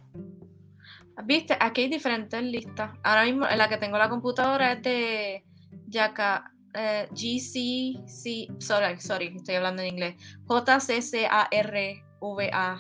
Viste, 1.26 1.56
aquí 1.58 1.84
hay 1.84 1.90
diferentes 1.90 2.44
listas. 2.44 2.92
Ahora 3.02 3.24
mismo 3.24 3.46
la 3.46 3.70
que 3.70 3.78
tengo 3.78 3.96
en 3.96 4.02
la 4.02 4.10
computadora 4.10 4.74
es 4.74 4.82
de 4.84 5.46
Yaka, 5.88 6.52
eh, 6.78 7.08
GCC, 7.12 8.48
sorry, 8.60 9.00
sorry, 9.00 9.34
estoy 9.36 9.56
hablando 9.56 9.82
en 9.82 9.90
inglés. 9.90 10.16
JCCARVA. 10.48 12.00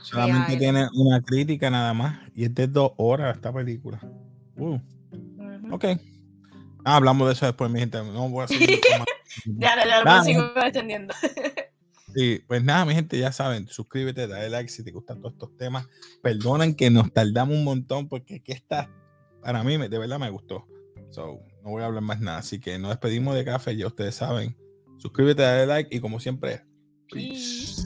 Solamente 0.04 0.58
tiene 0.58 0.88
una 0.94 1.22
crítica 1.22 1.70
nada 1.70 1.94
más. 1.94 2.20
Y 2.36 2.46
es 2.46 2.56
de 2.56 2.68
dos 2.68 2.92
horas 2.98 3.36
esta 3.36 3.52
película. 3.52 4.00
Uh, 4.56 4.80
ok. 5.72 5.86
Ah, 6.86 6.96
hablamos 6.98 7.28
de 7.28 7.34
eso 7.34 7.46
después, 7.46 7.70
mi 7.70 7.80
gente. 7.80 7.98
No 7.98 8.30
voy 8.30 8.46
a 8.46 8.48
seguir. 8.48 8.80
Ya, 9.46 9.76
ya, 9.76 9.86
ya, 9.86 10.04
Nada, 10.04 10.18
lo 10.18 10.24
sigo 10.24 10.52
entendiendo. 10.56 11.14
Sí, 12.16 12.42
pues 12.48 12.64
nada, 12.64 12.86
mi 12.86 12.96
gente, 12.96 13.20
ya 13.20 13.32
saben, 13.32 13.68
suscríbete, 13.68 14.26
dale 14.26 14.50
like 14.50 14.70
si 14.70 14.84
te 14.84 14.92
gustan 14.92 15.22
todos 15.22 15.34
estos 15.34 15.56
temas. 15.58 15.88
Perdonen 16.24 16.74
que 16.74 16.90
nos 16.90 17.14
tardamos 17.14 17.56
un 17.56 17.64
montón 17.64 18.08
porque 18.08 18.38
aquí 18.38 18.54
está, 18.54 18.90
para 19.42 19.64
mí, 19.64 19.78
de 19.78 19.98
verdad 20.00 20.18
me 20.18 20.32
gustó. 20.32 20.66
So, 21.12 21.42
no 21.68 21.74
voy 21.74 21.84
a 21.84 21.88
hablar 21.88 22.02
más 22.02 22.22
nada. 22.22 22.38
Así 22.38 22.60
que 22.62 22.80
nos 22.80 22.92
despedimos 22.92 23.36
de 23.36 23.44
café, 23.44 23.76
ya 23.76 23.88
ustedes 23.88 24.16
saben. 24.16 24.56
Suscríbete, 24.98 25.42
dale 25.42 25.66
like 25.68 25.94
y 25.96 26.00
como 26.00 26.18
siempre, 26.18 26.64
peace. 27.12 27.84